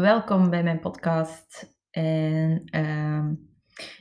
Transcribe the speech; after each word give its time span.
Welkom 0.00 0.50
bij 0.50 0.62
mijn 0.62 0.80
podcast. 0.80 1.76
En 1.90 2.62
ehm, 2.64 3.34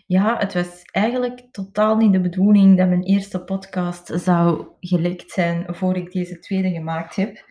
ja, 0.06 0.38
het 0.38 0.54
was 0.54 0.82
eigenlijk 0.92 1.48
totaal 1.52 1.98
niet 1.98 2.12
de 2.12 2.22
bedoeling 2.22 2.78
dat 2.78 2.88
mijn 2.88 3.04
eerste 3.04 3.44
podcast 3.44 4.12
zou 4.16 4.68
gelekt 4.80 5.32
zijn 5.32 5.76
voor 5.76 5.96
ik 5.96 6.12
deze 6.12 6.40
tweede 6.40 6.70
gemaakt 6.70 7.16
heb. 7.16 7.46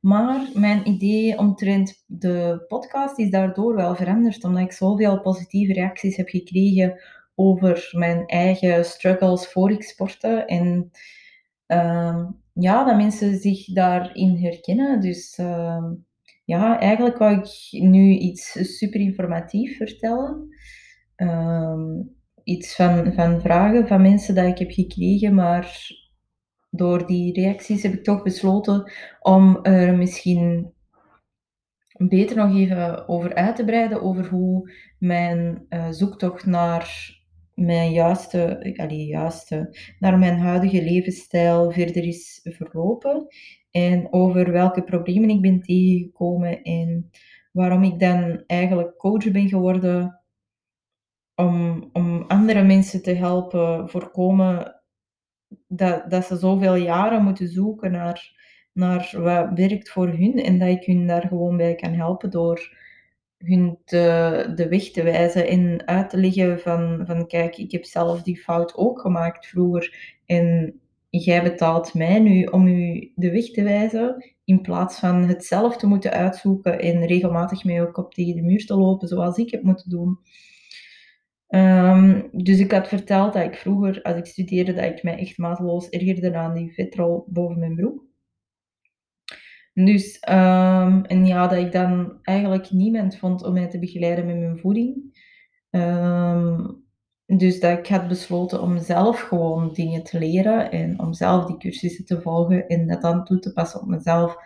Maar 0.00 0.48
mijn 0.54 0.88
idee 0.88 1.38
omtrent 1.38 2.04
de 2.06 2.64
podcast 2.66 3.18
is 3.18 3.30
daardoor 3.30 3.74
wel 3.74 3.94
veranderd, 3.94 4.44
omdat 4.44 4.62
ik 4.62 4.72
zoveel 4.72 5.20
positieve 5.20 5.72
reacties 5.72 6.16
heb 6.16 6.28
gekregen 6.28 7.00
over 7.34 7.90
mijn 7.92 8.26
eigen 8.26 8.84
struggles 8.84 9.46
voor 9.46 9.70
ik 9.70 9.82
sportte. 9.82 10.44
En 10.44 10.90
ehm, 11.66 12.26
ja, 12.52 12.84
dat 12.84 12.96
mensen 12.96 13.38
zich 13.38 13.66
daarin 13.66 14.36
herkennen. 14.36 15.00
Dus 15.00 15.38
ehm, 15.38 15.92
ja, 16.48 16.80
eigenlijk 16.80 17.18
wou 17.18 17.38
ik 17.38 17.80
nu 17.82 18.18
iets 18.18 18.76
super 18.76 19.00
informatief 19.00 19.76
vertellen. 19.76 20.48
Ehm, 21.16 22.02
iets 22.44 22.74
van, 22.74 23.12
van 23.12 23.40
vragen 23.40 23.86
van 23.86 24.02
mensen 24.02 24.34
dat 24.34 24.46
ik 24.46 24.58
heb 24.58 24.70
gekregen, 24.70 25.34
maar 25.34 25.90
door 26.70 27.06
die 27.06 27.32
reacties 27.32 27.82
heb 27.82 27.92
ik 27.92 28.04
toch 28.04 28.22
besloten 28.22 28.92
om 29.20 29.58
er 29.62 29.96
misschien 29.96 30.72
beter 31.98 32.36
nog 32.36 32.56
even 32.56 33.08
over 33.08 33.34
uit 33.34 33.56
te 33.56 33.64
breiden, 33.64 34.02
over 34.02 34.28
hoe 34.28 34.72
mijn 34.98 35.66
uh, 35.68 35.86
zoektocht 35.90 36.46
naar 36.46 37.16
mijn 37.58 37.92
juiste, 37.92 38.74
allee, 38.76 39.06
juiste, 39.06 39.76
naar 39.98 40.18
mijn 40.18 40.38
huidige 40.38 40.82
levensstijl 40.82 41.70
verder 41.70 42.04
is 42.04 42.40
verlopen. 42.42 43.26
En 43.70 44.12
over 44.12 44.52
welke 44.52 44.82
problemen 44.82 45.30
ik 45.30 45.40
ben 45.40 45.60
tegengekomen 45.60 46.62
en 46.62 47.10
waarom 47.52 47.82
ik 47.82 47.98
dan 47.98 48.42
eigenlijk 48.46 48.96
coach 48.96 49.30
ben 49.30 49.48
geworden 49.48 50.20
om, 51.34 51.88
om 51.92 52.24
andere 52.28 52.62
mensen 52.62 53.02
te 53.02 53.12
helpen 53.14 53.88
voorkomen 53.88 54.82
dat, 55.68 56.10
dat 56.10 56.24
ze 56.24 56.36
zoveel 56.36 56.74
jaren 56.74 57.22
moeten 57.24 57.48
zoeken 57.48 57.90
naar, 57.90 58.32
naar 58.72 59.10
wat 59.16 59.50
werkt 59.54 59.90
voor 59.90 60.08
hun 60.08 60.34
en 60.34 60.58
dat 60.58 60.68
ik 60.68 60.84
hun 60.84 61.06
daar 61.06 61.26
gewoon 61.28 61.56
bij 61.56 61.74
kan 61.74 61.92
helpen 61.92 62.30
door 62.30 62.76
hun 63.38 63.78
de 63.84 64.66
weg 64.70 64.90
te 64.90 65.02
wijzen 65.02 65.46
en 65.46 65.86
uit 65.86 66.10
te 66.10 66.16
leggen 66.16 66.60
van, 66.60 67.02
van 67.06 67.26
kijk, 67.26 67.56
ik 67.56 67.72
heb 67.72 67.84
zelf 67.84 68.22
die 68.22 68.38
fout 68.38 68.76
ook 68.76 69.00
gemaakt 69.00 69.46
vroeger 69.46 70.16
en 70.26 70.80
jij 71.10 71.42
betaalt 71.42 71.94
mij 71.94 72.18
nu 72.18 72.44
om 72.44 72.66
u 72.66 73.12
de 73.14 73.30
weg 73.30 73.50
te 73.50 73.62
wijzen, 73.62 74.34
in 74.44 74.60
plaats 74.60 74.98
van 74.98 75.24
het 75.24 75.44
zelf 75.44 75.76
te 75.76 75.86
moeten 75.86 76.10
uitzoeken 76.10 76.80
en 76.80 77.06
regelmatig 77.06 77.64
mee 77.64 77.80
ook 77.80 77.96
op 77.96 78.14
tegen 78.14 78.34
de 78.34 78.42
muur 78.42 78.66
te 78.66 78.76
lopen, 78.76 79.08
zoals 79.08 79.36
ik 79.36 79.50
heb 79.50 79.62
moeten 79.62 79.90
doen. 79.90 80.18
Um, 81.48 82.28
dus 82.32 82.58
ik 82.58 82.72
had 82.72 82.88
verteld 82.88 83.32
dat 83.32 83.44
ik 83.44 83.54
vroeger, 83.54 84.02
als 84.02 84.16
ik 84.16 84.26
studeerde, 84.26 84.72
dat 84.72 84.84
ik 84.84 85.02
mij 85.02 85.18
echt 85.18 85.38
mateloos 85.38 85.88
ergerde 85.88 86.34
aan 86.34 86.54
die 86.54 86.72
vetrol 86.72 87.24
boven 87.28 87.58
mijn 87.58 87.74
broek. 87.74 88.07
Dus, 89.84 90.22
um, 90.28 91.04
en 91.04 91.26
ja, 91.26 91.46
dat 91.46 91.58
ik 91.58 91.72
dan 91.72 92.18
eigenlijk 92.22 92.70
niemand 92.70 93.16
vond 93.16 93.44
om 93.44 93.52
mij 93.52 93.68
te 93.68 93.78
begeleiden 93.78 94.26
met 94.26 94.38
mijn 94.38 94.58
voeding. 94.58 95.16
Um, 95.70 96.86
dus 97.26 97.60
dat 97.60 97.78
ik 97.78 97.86
had 97.86 98.08
besloten 98.08 98.62
om 98.62 98.78
zelf 98.78 99.20
gewoon 99.20 99.72
dingen 99.72 100.02
te 100.02 100.18
leren 100.18 100.70
en 100.70 101.00
om 101.00 101.12
zelf 101.12 101.46
die 101.46 101.56
cursussen 101.56 102.04
te 102.04 102.20
volgen 102.20 102.66
en 102.66 102.86
dat 102.86 103.02
dan 103.02 103.24
toe 103.24 103.38
te 103.38 103.52
passen 103.52 103.80
op 103.80 103.86
mezelf. 103.86 104.36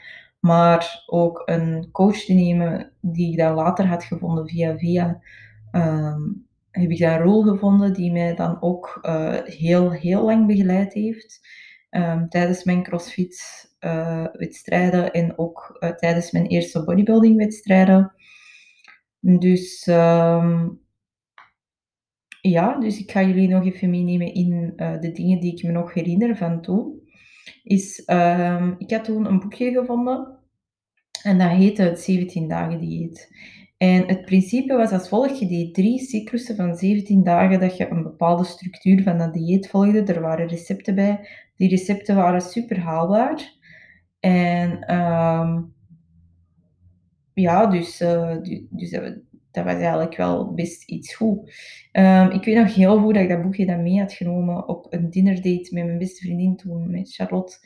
Maar 0.41 1.05
ook 1.06 1.42
een 1.44 1.88
coach 1.92 2.19
te 2.19 2.33
nemen 2.33 2.92
die 3.00 3.30
ik 3.30 3.38
dan 3.38 3.55
later 3.55 3.86
had 3.86 4.05
gevonden 4.05 4.48
via 4.48 4.78
via. 4.78 5.20
Um, 5.72 6.47
heb 6.70 6.91
ik 6.91 6.98
daar 6.98 7.20
een 7.20 7.27
rol 7.27 7.42
gevonden 7.42 7.92
die 7.92 8.12
mij 8.12 8.34
dan 8.34 8.62
ook 8.62 8.98
uh, 9.03 9.38
heel, 9.44 9.91
heel 9.91 10.25
lang 10.25 10.47
begeleid 10.47 10.93
heeft. 10.93 11.49
Tijdens 12.28 12.64
mijn 12.64 12.82
crossfit-wedstrijden 12.82 13.72
uh, 13.84 15.16
en 15.16 15.38
ook 15.38 15.78
uh, 15.81 15.91
tijdens 15.91 16.31
mijn 16.31 16.47
eerste 16.47 16.84
bodybuilding-wedstrijden. 16.84 18.15
Dus 19.20 19.87
um, 19.87 20.81
ja, 22.41 22.78
dus 22.78 22.98
ik 22.98 23.10
ga 23.10 23.22
jullie 23.22 23.48
nog 23.48 23.65
even 23.65 23.91
meenemen 23.91 24.34
in 24.34 24.72
uh, 24.76 25.00
de 25.00 25.12
dingen 25.12 25.41
die 25.41 25.56
ik 25.56 25.62
me 25.62 25.72
nog 25.72 25.94
herinner 25.94 26.37
van 26.37 26.62
toen. 26.62 27.00
Is, 27.62 28.03
um, 28.06 28.75
ik 28.78 28.91
had 28.91 29.04
toen 29.04 29.26
een 29.26 29.38
boekje 29.38 29.72
gevonden 29.72 30.38
en 31.22 31.38
dat 31.38 31.50
heette 31.50 31.82
het 31.82 32.00
17 32.00 32.49
dagen 32.49 32.81
dieet. 32.81 33.31
En 33.76 34.06
het 34.06 34.25
principe 34.25 34.76
was 34.76 34.91
als 34.91 35.09
volgt. 35.09 35.38
Je 35.38 35.47
deed 35.47 35.75
drie 35.75 35.99
cyclussen 35.99 36.56
van 36.56 36.76
17 36.76 37.22
dagen 37.22 37.60
dat 37.60 37.76
je 37.76 37.91
een 37.91 38.03
bepaalde 38.03 38.44
structuur 38.44 39.03
van 39.03 39.19
dat 39.19 39.34
dieet 39.34 39.69
volgde. 39.69 40.03
Er 40.03 40.20
waren 40.20 40.49
recepten 40.49 40.94
bij. 40.94 41.28
Die 41.56 41.69
recepten 41.69 42.16
waren 42.16 42.41
super 42.41 42.81
haalbaar. 42.81 43.60
En 44.22 44.94
um, 44.94 45.75
ja, 47.34 47.66
dus, 47.66 48.00
uh, 48.00 48.37
dus 48.71 48.91
dat 49.50 49.65
was 49.65 49.75
eigenlijk 49.75 50.16
wel 50.16 50.55
best 50.55 50.88
iets 50.88 51.15
goed. 51.15 51.38
Um, 51.93 52.31
ik 52.31 52.44
weet 52.44 52.56
nog 52.56 52.75
heel 52.75 52.99
goed 52.99 53.15
dat 53.15 53.22
ik 53.22 53.28
dat 53.28 53.43
boekje 53.43 53.66
dan 53.66 53.82
mee 53.82 54.00
had 54.00 54.12
genomen 54.12 54.69
op 54.69 54.87
een 54.91 55.11
dinnerdate 55.11 55.69
met 55.71 55.84
mijn 55.84 55.99
beste 55.99 56.25
vriendin 56.25 56.56
toen, 56.56 56.91
met 56.91 57.15
Charlotte. 57.15 57.56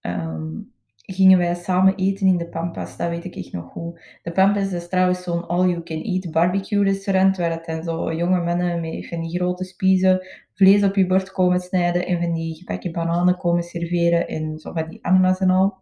Um, 0.00 0.72
gingen 0.96 1.38
wij 1.38 1.54
samen 1.54 1.94
eten 1.94 2.26
in 2.26 2.36
de 2.36 2.48
Pampas, 2.48 2.96
dat 2.96 3.08
weet 3.08 3.24
ik 3.24 3.36
echt 3.36 3.52
nog 3.52 3.70
goed. 3.70 4.00
De 4.22 4.32
Pampas 4.32 4.72
is 4.72 4.88
trouwens 4.88 5.22
zo'n 5.22 5.46
all-you-can-eat 5.46 6.30
barbecue 6.30 6.84
restaurant, 6.84 7.36
waar 7.36 7.50
het 7.50 7.64
dan 7.64 7.82
zo 7.82 8.12
jonge 8.14 8.42
mannen 8.42 8.80
met 8.80 9.08
van 9.08 9.20
die 9.20 9.38
grote 9.38 9.64
spiezen 9.64 10.26
vlees 10.54 10.82
op 10.82 10.96
je 10.96 11.06
bord 11.06 11.32
komen 11.32 11.60
snijden 11.60 12.06
en 12.06 12.20
van 12.20 12.32
die 12.32 12.54
gebakken 12.54 12.92
bananen 12.92 13.36
komen 13.36 13.62
serveren 13.62 14.28
en 14.28 14.58
zo 14.58 14.72
van 14.72 14.88
die 14.88 15.04
ananas 15.04 15.40
en 15.40 15.50
al. 15.50 15.81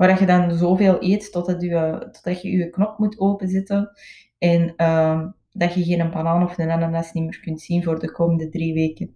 Waar 0.00 0.20
je 0.20 0.26
dan 0.26 0.52
zoveel 0.52 0.96
eet 1.02 1.32
totdat 1.32 1.62
je, 1.62 2.08
totdat 2.12 2.42
je 2.42 2.50
je 2.50 2.70
knop 2.70 2.98
moet 2.98 3.18
openzetten. 3.18 3.90
En 4.38 4.74
uh, 4.76 5.26
dat 5.52 5.74
je 5.74 5.84
geen 5.84 6.10
banaan 6.10 6.42
of 6.42 6.58
een 6.58 6.70
ananas 6.70 7.12
niet 7.12 7.24
meer 7.24 7.40
kunt 7.40 7.60
zien 7.60 7.84
voor 7.84 7.98
de 7.98 8.12
komende 8.12 8.48
drie 8.48 8.74
weken. 8.74 9.14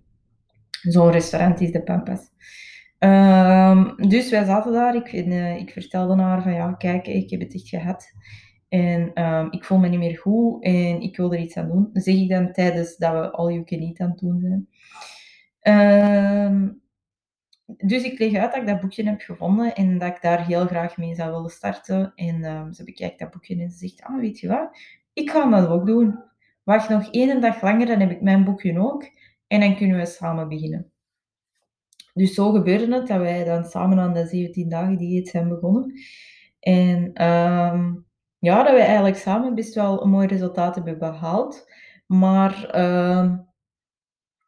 Zo'n 0.70 1.10
restaurant 1.10 1.60
is 1.60 1.72
de 1.72 1.82
Pampas. 1.82 2.20
Um, 2.98 4.08
dus 4.08 4.30
wij 4.30 4.44
zaten 4.44 4.72
daar. 4.72 4.94
Ik, 4.94 5.12
uh, 5.12 5.56
ik 5.56 5.70
vertelde 5.70 6.22
haar 6.22 6.42
van 6.42 6.52
ja, 6.52 6.72
kijk, 6.72 7.06
ik 7.06 7.30
heb 7.30 7.40
het 7.40 7.54
echt 7.54 7.68
gehad. 7.68 8.12
En 8.68 9.24
um, 9.24 9.52
ik 9.52 9.64
voel 9.64 9.78
me 9.78 9.88
niet 9.88 9.98
meer 9.98 10.18
goed 10.18 10.64
en 10.64 11.00
ik 11.00 11.16
wil 11.16 11.32
er 11.32 11.40
iets 11.40 11.56
aan 11.56 11.68
doen. 11.68 11.90
zeg 11.92 12.14
ik 12.14 12.28
dan 12.28 12.52
tijdens 12.52 12.96
dat 12.96 13.12
we 13.12 13.30
all 13.30 13.52
you 13.52 13.64
can 13.64 13.78
eat 13.78 14.00
aan 14.00 14.10
het 14.10 14.18
doen 14.18 14.40
zijn. 14.40 14.68
Um, 16.52 16.82
dus 17.66 18.02
ik 18.02 18.18
leg 18.18 18.34
uit 18.34 18.52
dat 18.52 18.60
ik 18.60 18.66
dat 18.66 18.80
boekje 18.80 19.04
heb 19.04 19.20
gevonden 19.20 19.74
en 19.74 19.98
dat 19.98 20.08
ik 20.08 20.22
daar 20.22 20.46
heel 20.46 20.66
graag 20.66 20.96
mee 20.96 21.14
zou 21.14 21.32
willen 21.32 21.50
starten. 21.50 22.12
En 22.14 22.74
ze 22.74 22.84
bekijkt 22.84 23.18
dat 23.18 23.30
boekje 23.30 23.60
en 23.60 23.70
ze 23.70 23.76
zegt, 23.76 24.02
ah, 24.02 24.20
weet 24.20 24.38
je 24.38 24.48
wat, 24.48 24.78
ik 25.12 25.30
ga 25.30 25.50
dat 25.50 25.68
ook 25.68 25.86
doen. 25.86 26.18
Wacht 26.62 26.88
nog 26.88 27.10
één 27.10 27.40
dag 27.40 27.62
langer, 27.62 27.86
dan 27.86 28.00
heb 28.00 28.10
ik 28.10 28.20
mijn 28.20 28.44
boekje 28.44 28.78
ook. 28.78 29.04
En 29.46 29.60
dan 29.60 29.76
kunnen 29.76 29.96
we 29.96 30.06
samen 30.06 30.48
beginnen. 30.48 30.92
Dus 32.14 32.34
zo 32.34 32.52
gebeurde 32.52 32.94
het 32.94 33.06
dat 33.06 33.20
wij 33.20 33.44
dan 33.44 33.64
samen 33.64 33.98
aan 33.98 34.12
de 34.12 34.26
17 34.26 34.68
dagen 34.68 34.96
dieet 34.96 35.28
zijn 35.28 35.48
begonnen. 35.48 35.92
En 36.60 37.24
um, 37.24 38.06
ja, 38.38 38.62
dat 38.62 38.72
wij 38.72 38.86
eigenlijk 38.86 39.16
samen 39.16 39.54
best 39.54 39.74
wel 39.74 40.02
een 40.02 40.10
mooi 40.10 40.26
resultaat 40.26 40.74
hebben 40.74 40.98
behaald. 40.98 41.72
Maar 42.06 42.80
um, 42.80 43.46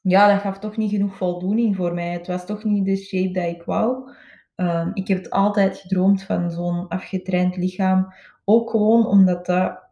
ja, 0.09 0.33
dat 0.33 0.41
gaf 0.41 0.59
toch 0.59 0.77
niet 0.77 0.91
genoeg 0.91 1.17
voldoening 1.17 1.77
voor 1.77 1.94
mij. 1.94 2.12
Het 2.12 2.27
was 2.27 2.47
toch 2.47 2.65
niet 2.65 2.84
de 2.84 2.97
shape 2.97 3.31
dat 3.31 3.44
ik 3.44 3.62
wou. 3.62 4.11
Um, 4.56 4.91
ik 4.94 5.09
heb 5.09 5.19
het 5.19 5.31
altijd 5.31 5.78
gedroomd 5.78 6.22
van 6.22 6.50
zo'n 6.50 6.89
afgetraind 6.89 7.56
lichaam. 7.56 8.15
Ook 8.44 8.71
gewoon 8.71 9.06
omdat 9.06 9.47
dat 9.47 9.85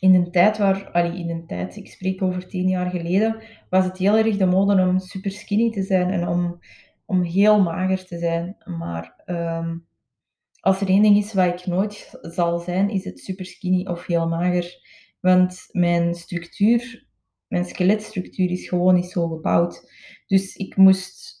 in 0.00 0.14
een 0.14 0.30
tijd 0.30 0.58
waar, 0.58 0.90
allee, 0.90 1.18
in 1.18 1.30
een 1.30 1.46
tijd, 1.46 1.76
ik 1.76 1.90
spreek 1.90 2.22
over 2.22 2.48
tien 2.48 2.68
jaar 2.68 2.90
geleden, 2.90 3.42
was 3.70 3.84
het 3.84 3.98
heel 3.98 4.16
erg 4.16 4.36
de 4.36 4.46
mode 4.46 4.82
om 4.82 4.98
super 4.98 5.30
skinny 5.30 5.70
te 5.70 5.82
zijn 5.82 6.10
en 6.10 6.28
om, 6.28 6.58
om 7.04 7.22
heel 7.22 7.62
mager 7.62 8.06
te 8.06 8.18
zijn. 8.18 8.56
Maar 8.64 9.22
um, 9.26 9.86
als 10.60 10.80
er 10.80 10.88
één 10.88 11.02
ding 11.02 11.16
is 11.16 11.32
wat 11.32 11.60
ik 11.60 11.66
nooit 11.66 12.18
zal 12.22 12.58
zijn, 12.58 12.90
is 12.90 13.04
het 13.04 13.18
super 13.18 13.44
skinny 13.46 13.86
of 13.86 14.06
heel 14.06 14.28
mager. 14.28 14.86
Want 15.20 15.68
mijn 15.72 16.14
structuur, 16.14 17.07
mijn 17.48 17.64
skeletstructuur 17.64 18.50
is 18.50 18.68
gewoon 18.68 18.94
niet 18.94 19.10
zo 19.10 19.28
gebouwd. 19.28 19.92
Dus 20.26 20.56
ik 20.56 20.76
moest 20.76 21.36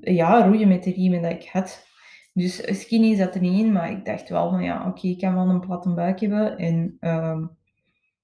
ja, 0.00 0.46
roeien 0.46 0.68
met 0.68 0.82
de 0.84 0.92
riemen 0.92 1.22
dat 1.22 1.32
ik 1.32 1.48
had. 1.48 1.86
Dus 2.32 2.80
skinny 2.80 3.16
zat 3.16 3.34
er 3.34 3.40
niet 3.40 3.64
in, 3.64 3.72
maar 3.72 3.90
ik 3.90 4.04
dacht 4.04 4.28
wel 4.28 4.50
van 4.50 4.62
ja, 4.62 4.88
oké, 4.88 5.06
ik 5.06 5.18
kan 5.18 5.34
wel 5.34 5.48
een 5.48 5.60
platte 5.60 5.94
buik 5.94 6.20
hebben. 6.20 6.58
En 6.58 6.96
um, 7.00 7.56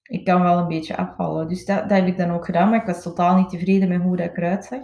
ik 0.03 0.25
kan 0.25 0.43
wel 0.43 0.59
een 0.59 0.69
beetje 0.69 0.97
afvallen. 0.97 1.49
Dus 1.49 1.65
dat, 1.65 1.89
dat 1.89 1.99
heb 1.99 2.07
ik 2.07 2.17
dan 2.17 2.31
ook 2.31 2.45
gedaan, 2.45 2.71
maar 2.71 2.81
ik 2.81 2.87
was 2.87 3.03
totaal 3.03 3.37
niet 3.37 3.49
tevreden 3.49 3.89
met 3.89 4.01
hoe 4.01 4.17
dat 4.17 4.27
ik 4.27 4.37
eruit 4.37 4.65
zag. 4.65 4.83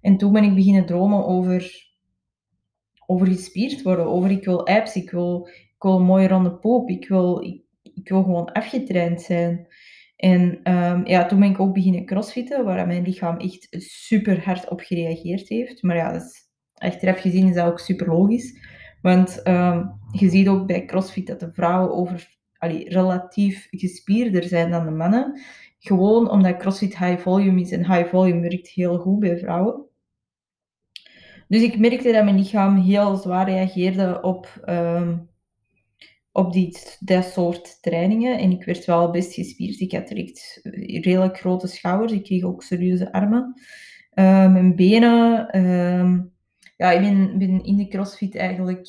En 0.00 0.16
toen 0.16 0.32
ben 0.32 0.44
ik 0.44 0.54
beginnen 0.54 0.86
dromen 0.86 1.26
over, 1.26 1.90
over 3.06 3.26
gespierd 3.26 3.82
worden, 3.82 4.06
over 4.06 4.30
ik 4.30 4.44
wil 4.44 4.66
abs, 4.66 4.96
ik 4.96 5.10
wil, 5.10 5.48
ik 5.52 5.82
wil 5.82 5.96
een 5.96 6.04
mooie 6.04 6.28
ronde 6.28 6.54
poop, 6.54 6.88
ik 6.88 7.08
wil, 7.08 7.40
ik, 7.40 7.62
ik 7.94 8.08
wil 8.08 8.22
gewoon 8.22 8.52
afgetraind 8.52 9.20
zijn. 9.22 9.66
En 10.22 10.60
ehm, 10.62 11.06
ja, 11.06 11.26
toen 11.26 11.40
ben 11.40 11.50
ik 11.50 11.60
ook 11.60 11.74
beginnen 11.74 12.04
crossfitten, 12.04 12.64
waar 12.64 12.86
mijn 12.86 13.02
lichaam 13.02 13.36
echt 13.38 13.66
super 13.70 14.44
hard 14.44 14.68
op 14.68 14.80
gereageerd 14.80 15.48
heeft. 15.48 15.82
Maar 15.82 15.96
ja, 15.96 16.12
dat 16.12 16.22
is, 16.22 16.48
achteraf 16.74 17.20
gezien 17.20 17.48
is 17.48 17.54
dat 17.54 17.66
ook 17.66 17.78
super 17.78 18.06
logisch. 18.06 18.58
Want 19.00 19.42
ehm, 19.42 19.86
je 20.12 20.28
ziet 20.28 20.48
ook 20.48 20.66
bij 20.66 20.84
crossfit 20.84 21.26
dat 21.26 21.40
de 21.40 21.52
vrouwen 21.52 21.94
over, 21.94 22.36
allee, 22.58 22.88
relatief 22.88 23.66
gespierder 23.70 24.42
zijn 24.42 24.70
dan 24.70 24.84
de 24.84 24.90
mannen. 24.90 25.40
Gewoon 25.78 26.30
omdat 26.30 26.56
CrossFit 26.56 26.98
high 26.98 27.22
volume 27.22 27.60
is 27.60 27.72
en 27.72 27.92
high 27.92 28.08
volume 28.08 28.40
werkt 28.40 28.68
heel 28.68 28.98
goed 28.98 29.18
bij 29.18 29.38
vrouwen. 29.38 29.84
Dus 31.48 31.62
ik 31.62 31.78
merkte 31.78 32.12
dat 32.12 32.24
mijn 32.24 32.36
lichaam 32.36 32.76
heel 32.76 33.16
zwaar 33.16 33.48
reageerde 33.48 34.20
op, 34.20 34.62
um, 34.68 35.28
op 36.32 36.52
die, 36.52 36.78
dat 37.00 37.24
soort 37.24 37.82
trainingen. 37.82 38.38
En 38.38 38.50
ik 38.50 38.64
werd 38.64 38.84
wel 38.84 39.10
best 39.10 39.34
gespierd. 39.34 39.80
Ik 39.80 39.92
had 39.92 40.08
direct 40.08 40.60
redelijk 40.62 41.38
grote 41.38 41.66
schouders. 41.66 42.12
Ik 42.12 42.24
kreeg 42.24 42.42
ook 42.42 42.62
serieuze 42.62 43.12
armen. 43.12 43.60
Uh, 44.14 44.52
mijn 44.52 44.76
benen. 44.76 45.56
Uh, 45.56 46.20
ja, 46.76 46.90
ik 46.90 47.00
ben, 47.00 47.38
ben 47.38 47.64
in 47.64 47.76
de 47.76 47.88
CrossFit 47.88 48.36
eigenlijk 48.36 48.88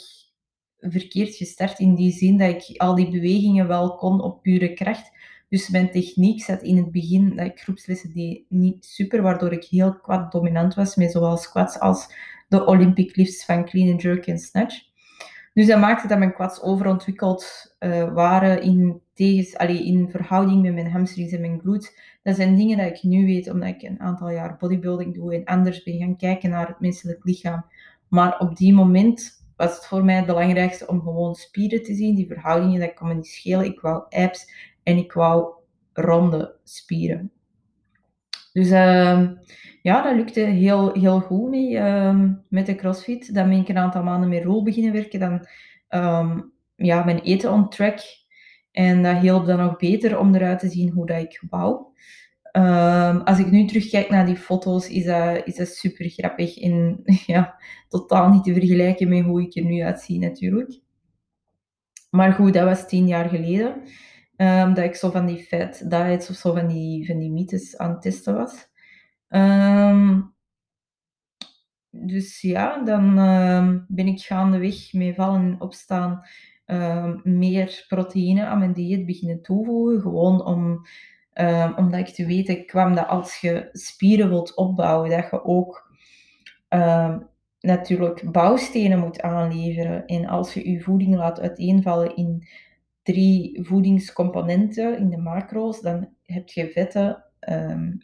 verkeerd 0.79 1.35
gestart 1.35 1.79
in 1.79 1.95
die 1.95 2.11
zin 2.11 2.37
dat 2.37 2.49
ik 2.49 2.77
al 2.77 2.95
die 2.95 3.09
bewegingen 3.09 3.67
wel 3.67 3.95
kon 3.95 4.21
op 4.21 4.41
pure 4.41 4.73
kracht. 4.73 5.11
Dus 5.49 5.69
mijn 5.69 5.91
techniek 5.91 6.43
zat 6.43 6.61
in 6.61 6.77
het 6.77 6.91
begin 6.91 7.35
dat 7.35 7.45
ik 7.45 7.59
groepslessen 7.59 8.13
deed 8.13 8.43
niet 8.49 8.85
super, 8.85 9.21
waardoor 9.21 9.51
ik 9.51 9.63
heel 9.63 9.99
quad 9.99 10.31
dominant 10.31 10.73
was 10.73 10.95
met 10.95 11.11
zowel 11.11 11.37
squats 11.37 11.79
als 11.79 12.13
de 12.47 12.65
Olympic 12.65 13.15
lifts 13.15 13.45
van 13.45 13.65
clean 13.65 13.91
and 13.91 14.01
jerk 14.01 14.27
en 14.27 14.39
snatch. 14.39 14.91
Dus 15.53 15.67
dat 15.67 15.79
maakte 15.79 16.07
dat 16.07 16.17
mijn 16.17 16.33
quads 16.33 16.61
overontwikkeld 16.61 17.75
uh, 17.79 18.13
waren 18.13 18.61
in, 18.61 19.01
tegens, 19.13 19.57
allee, 19.57 19.85
in 19.85 20.09
verhouding 20.09 20.61
met 20.61 20.73
mijn 20.73 20.91
hamstrings 20.91 21.31
en 21.31 21.41
mijn 21.41 21.59
glutes. 21.59 21.97
Dat 22.23 22.35
zijn 22.35 22.55
dingen 22.55 22.77
dat 22.77 22.87
ik 22.87 23.03
nu 23.03 23.25
weet, 23.25 23.49
omdat 23.49 23.69
ik 23.69 23.81
een 23.81 23.99
aantal 23.99 24.29
jaar 24.29 24.57
bodybuilding 24.57 25.15
doe 25.15 25.35
en 25.35 25.45
anders 25.45 25.83
ben 25.83 25.97
gaan 25.97 26.17
kijken 26.17 26.49
naar 26.49 26.67
het 26.67 26.79
menselijk 26.79 27.23
lichaam. 27.23 27.65
Maar 28.07 28.39
op 28.39 28.55
die 28.55 28.73
moment 28.73 29.43
was 29.55 29.75
het 29.75 29.85
voor 29.85 30.05
mij 30.05 30.15
het 30.15 30.25
belangrijkste 30.25 30.87
om 30.87 31.01
gewoon 31.01 31.35
spieren 31.35 31.83
te 31.83 31.93
zien. 31.93 32.15
Die 32.15 32.27
verhoudingen, 32.27 32.79
dat 32.79 32.93
kon 32.93 33.07
me 33.07 33.13
niet 33.13 33.27
schelen. 33.27 33.65
Ik 33.65 33.79
wou 33.79 34.03
abs 34.09 34.51
en 34.83 34.97
ik 34.97 35.13
wou 35.13 35.53
ronde 35.93 36.55
spieren. 36.63 37.31
Dus 38.53 38.69
uh, 38.69 39.29
ja, 39.81 40.01
dat 40.01 40.15
lukte 40.15 40.39
heel, 40.39 40.93
heel 40.93 41.19
goed 41.19 41.49
mee 41.49 41.71
uh, 41.71 42.19
met 42.49 42.65
de 42.65 42.75
CrossFit. 42.75 43.33
Dan 43.33 43.49
ben 43.49 43.59
ik 43.59 43.69
een 43.69 43.77
aantal 43.77 44.03
maanden 44.03 44.29
met 44.29 44.43
rol 44.43 44.63
beginnen 44.63 44.91
werken. 44.91 45.19
Dan 45.19 45.47
um, 45.89 46.53
ja, 46.75 47.03
mijn 47.03 47.19
eten 47.19 47.51
on 47.51 47.69
track. 47.69 47.99
En 48.71 49.03
dat 49.03 49.17
hielp 49.17 49.45
dan 49.45 49.57
nog 49.57 49.77
beter 49.77 50.19
om 50.19 50.35
eruit 50.35 50.59
te 50.59 50.69
zien 50.69 50.89
hoe 50.89 51.05
dat 51.05 51.21
ik 51.21 51.43
wou. 51.49 51.85
Als 53.23 53.39
ik 53.39 53.51
nu 53.51 53.65
terugkijk 53.65 54.09
naar 54.09 54.25
die 54.25 54.35
foto's, 54.35 54.89
is 54.89 55.05
dat, 55.05 55.41
is 55.45 55.55
dat 55.55 55.67
super 55.67 56.09
grappig. 56.09 56.57
En 56.57 57.01
ja, 57.25 57.55
totaal 57.87 58.29
niet 58.29 58.43
te 58.43 58.53
vergelijken 58.53 59.09
met 59.09 59.23
hoe 59.23 59.41
ik 59.41 59.55
er 59.55 59.63
nu 59.63 59.83
uitzie 59.83 60.19
natuurlijk. 60.19 60.79
Maar 62.09 62.33
goed, 62.33 62.53
dat 62.53 62.63
was 62.63 62.87
tien 62.87 63.07
jaar 63.07 63.29
geleden. 63.29 63.81
Um, 64.37 64.73
dat 64.73 64.83
ik 64.83 64.95
zo 64.95 65.09
van 65.09 65.25
die 65.25 65.43
fat 65.43 65.83
diets 65.87 66.29
of 66.29 66.35
zo 66.35 66.53
van 66.53 66.67
die, 66.67 67.05
van 67.05 67.19
die 67.19 67.31
mythes 67.31 67.77
aan 67.77 67.89
het 67.89 68.01
testen 68.01 68.33
was. 68.35 68.67
Um, 69.29 70.33
dus 71.89 72.41
ja, 72.41 72.83
dan 72.83 73.17
um, 73.17 73.85
ben 73.87 74.07
ik 74.07 74.21
gaandeweg 74.21 74.93
met 74.93 75.15
vallen 75.15 75.41
en 75.41 75.61
opstaan 75.61 76.21
meer 77.23 77.85
proteïne 77.87 78.45
aan 78.45 78.59
mijn 78.59 78.73
dieet 78.73 79.05
beginnen 79.05 79.41
toevoegen. 79.41 80.01
Gewoon 80.01 80.45
om, 80.45 80.85
omdat 81.75 81.99
ik 81.99 82.07
te 82.07 82.25
weten 82.25 82.65
kwam 82.65 82.95
dat 82.95 83.07
als 83.07 83.37
je 83.37 83.69
spieren 83.71 84.29
wilt 84.29 84.55
opbouwen, 84.55 85.09
dat 85.09 85.29
je 85.31 85.43
ook 85.43 85.91
natuurlijk 87.59 88.31
bouwstenen 88.31 88.99
moet 88.99 89.21
aanleveren. 89.21 90.05
En 90.05 90.25
als 90.25 90.53
je 90.53 90.69
je 90.69 90.81
voeding 90.81 91.15
laat 91.15 91.39
uiteenvallen 91.39 92.15
in 92.15 92.47
drie 93.03 93.65
voedingscomponenten 93.65 94.97
in 94.97 95.09
de 95.09 95.17
macro's, 95.17 95.81
dan 95.81 96.09
heb 96.23 96.49
je 96.49 96.71
vetten, 96.71 97.23
um, 97.49 97.97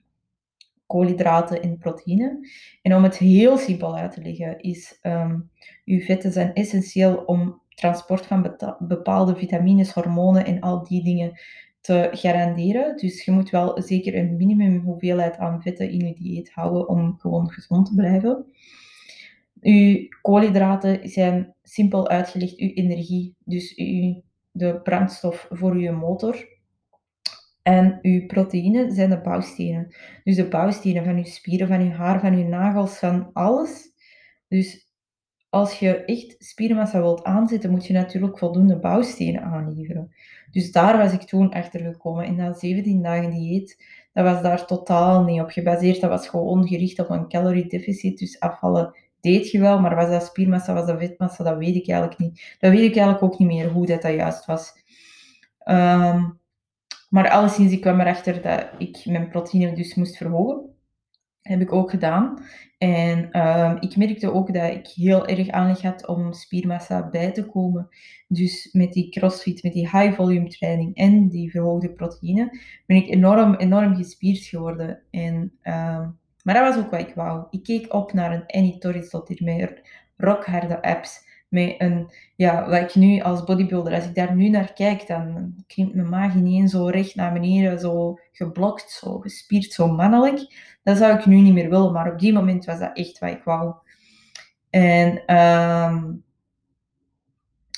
koolhydraten 0.86 1.62
en 1.62 1.78
proteïne. 1.78 2.48
En 2.82 2.96
om 2.96 3.04
het 3.04 3.18
heel 3.18 3.58
simpel 3.58 3.98
uit 3.98 4.12
te 4.12 4.22
leggen, 4.22 4.60
is 4.60 5.00
um, 5.02 5.50
uw 5.86 6.00
vetten 6.00 6.32
zijn 6.32 6.54
essentieel 6.54 7.16
om 7.16 7.62
transport 7.70 8.26
van 8.26 8.56
bepaalde 8.80 9.36
vitamines, 9.36 9.92
hormonen 9.92 10.46
en 10.46 10.60
al 10.60 10.84
die 10.84 11.04
dingen 11.04 11.40
te 11.82 12.10
garanderen. 12.12 12.98
Dus 12.98 13.26
je 13.26 13.32
moet 13.32 13.50
wel 13.50 13.82
zeker 13.82 14.16
een 14.16 14.36
minimum 14.36 14.80
hoeveelheid 14.80 15.38
aan 15.38 15.62
vetten 15.62 15.92
in 15.92 16.08
je 16.08 16.14
dieet 16.14 16.52
houden 16.52 16.90
om 16.90 17.16
gewoon 17.18 17.50
gezond 17.50 17.86
te 17.86 17.96
blijven. 17.96 18.46
Uw 19.62 20.08
koolhydraten 20.22 21.10
zijn 21.10 21.56
simpel 21.64 22.08
uitgelegd 22.08 22.58
uw 22.58 22.70
energie. 22.74 23.36
Dus 23.46 23.76
uw 23.76 24.22
de 24.52 24.82
brandstof 24.82 25.48
voor 25.50 25.80
je 25.80 25.92
motor. 25.92 26.48
En 27.62 28.00
uw 28.02 28.26
proteïnen 28.26 28.92
zijn 28.92 29.10
de 29.10 29.22
bouwstenen. 29.22 29.96
Dus 30.24 30.36
de 30.36 30.48
bouwstenen 30.48 31.04
van 31.04 31.18
je 31.18 31.26
spieren, 31.26 31.68
van 31.68 31.84
je 31.84 31.92
haar, 31.92 32.20
van 32.20 32.38
je 32.38 32.44
nagels, 32.44 32.98
van 32.98 33.30
alles. 33.34 33.92
Dus 34.48 34.90
als 35.50 35.80
je 35.80 36.06
echt 36.06 36.36
spiermassa 36.38 37.00
wilt 37.00 37.24
aanzetten, 37.24 37.72
moet 37.72 37.86
je 37.86 37.94
natuurlijk 37.94 38.38
voldoende 38.38 38.80
bouwstenen 38.80 39.42
aanleveren. 39.42 40.14
Dus 40.52 40.72
daar 40.72 40.98
was 40.98 41.14
ik 41.14 41.22
toen 41.22 41.52
achter 41.52 41.80
gekomen. 41.80 42.26
In 42.26 42.38
dat 42.38 42.60
17 42.60 43.02
dagen 43.02 43.32
dieet, 43.32 43.84
dat 44.14 44.26
was 44.26 44.42
daar 44.42 44.66
totaal 44.66 45.24
niet 45.24 45.42
op 45.42 45.50
gebaseerd. 45.50 46.02
Dat 46.02 46.10
was 46.10 46.28
gewoon 46.28 46.68
gericht 46.68 47.00
op 47.00 47.10
een 47.10 47.28
calorie 47.28 47.68
deficit. 47.68 48.18
Dus 48.18 48.40
afvallen 48.40 48.96
deed 49.22 49.52
je 49.52 49.60
wel, 49.60 49.80
maar 49.80 49.96
was 49.96 50.10
dat 50.10 50.26
spiermassa, 50.26 50.74
was 50.74 50.86
dat 50.86 51.00
vetmassa, 51.00 51.44
dat 51.44 51.58
weet 51.58 51.76
ik 51.76 51.90
eigenlijk 51.90 52.20
niet. 52.20 52.56
Dat 52.60 52.72
weet 52.72 52.90
ik 52.90 52.96
eigenlijk 52.96 53.24
ook 53.24 53.40
niet 53.40 53.48
meer 53.48 53.70
hoe 53.70 53.86
dat, 53.86 54.02
dat 54.02 54.14
juist 54.14 54.46
was. 54.46 54.74
Um, 55.66 56.40
maar 57.10 57.30
alleszins, 57.30 57.72
ik 57.72 57.82
kwam 57.82 58.00
erachter 58.00 58.42
dat 58.42 58.68
ik 58.78 59.06
mijn 59.06 59.30
proteïne 59.30 59.74
dus 59.74 59.96
moest 59.96 60.18
verhogen. 60.18 60.76
heb 61.42 61.62
ik 61.62 61.74
ook 61.74 61.90
gedaan. 61.90 62.44
En 62.78 63.40
um, 63.48 63.78
ik 63.80 63.96
merkte 63.96 64.34
ook 64.34 64.54
dat 64.54 64.72
ik 64.72 64.88
heel 64.88 65.28
erg 65.28 65.50
aanleg 65.50 65.82
had 65.82 66.08
om 66.08 66.34
spiermassa 66.34 67.10
bij 67.10 67.32
te 67.32 67.46
komen. 67.46 67.88
Dus 68.28 68.70
met 68.72 68.94
die 68.94 69.10
crossfit, 69.10 69.64
met 69.64 69.74
die 69.74 69.90
high 69.90 70.14
volume 70.14 70.48
training 70.48 70.96
en 70.96 71.30
die 71.30 71.52
verhoogde 71.52 71.92
proteïne, 71.92 72.60
ben 72.86 72.98
ik 72.98 73.10
enorm, 73.10 73.56
enorm 73.56 73.96
gespierd 73.96 74.44
geworden. 74.44 75.02
En 75.12 75.52
um, 75.64 76.20
maar 76.50 76.64
dat 76.64 76.76
was 76.76 76.84
ook 76.84 76.92
wat 76.92 77.00
ik 77.00 77.16
wou. 77.16 77.48
Ik 77.50 77.64
keek 77.64 77.94
op 77.94 78.14
naar 78.14 78.34
een 78.34 78.46
Annie 78.46 78.78
tot 78.78 79.28
hier 79.28 79.44
met 79.44 79.90
rockharde 80.18 80.82
apps. 80.82 81.28
Met 81.50 81.76
een, 81.78 82.12
ja, 82.36 82.70
wat 82.70 82.82
ik 82.82 82.96
nu 82.96 83.22
als 83.22 83.44
bodybuilder, 83.44 83.94
als 83.94 84.06
ik 84.06 84.16
daar 84.16 84.36
nu 84.36 84.50
naar 84.50 84.74
kijk, 84.74 85.08
dan 85.08 85.54
klinkt 85.68 85.96
mijn 85.96 86.10
maag 86.10 86.36
ineens 86.36 86.72
zo 86.72 86.86
recht 86.86 87.16
naar 87.16 87.34
beneden, 87.34 87.80
zo 87.80 88.20
geblokt, 88.32 88.92
zo 88.92 89.20
gespierd, 89.20 89.74
zo 89.74 89.88
mannelijk. 89.88 90.56
Dat 90.84 90.98
zou 90.98 91.18
ik 91.18 91.26
nu 91.26 91.36
niet 91.36 91.54
meer 91.54 91.70
willen, 91.70 91.94
maar 91.94 92.12
op 92.12 92.20
die 92.20 92.34
moment 92.34 92.66
was 92.66 92.80
dat 92.80 92.98
echt 92.98 93.20
wat 93.20 93.30
ik 93.30 93.44
wou. 93.44 93.74
En 94.70 95.36
um, 95.36 96.24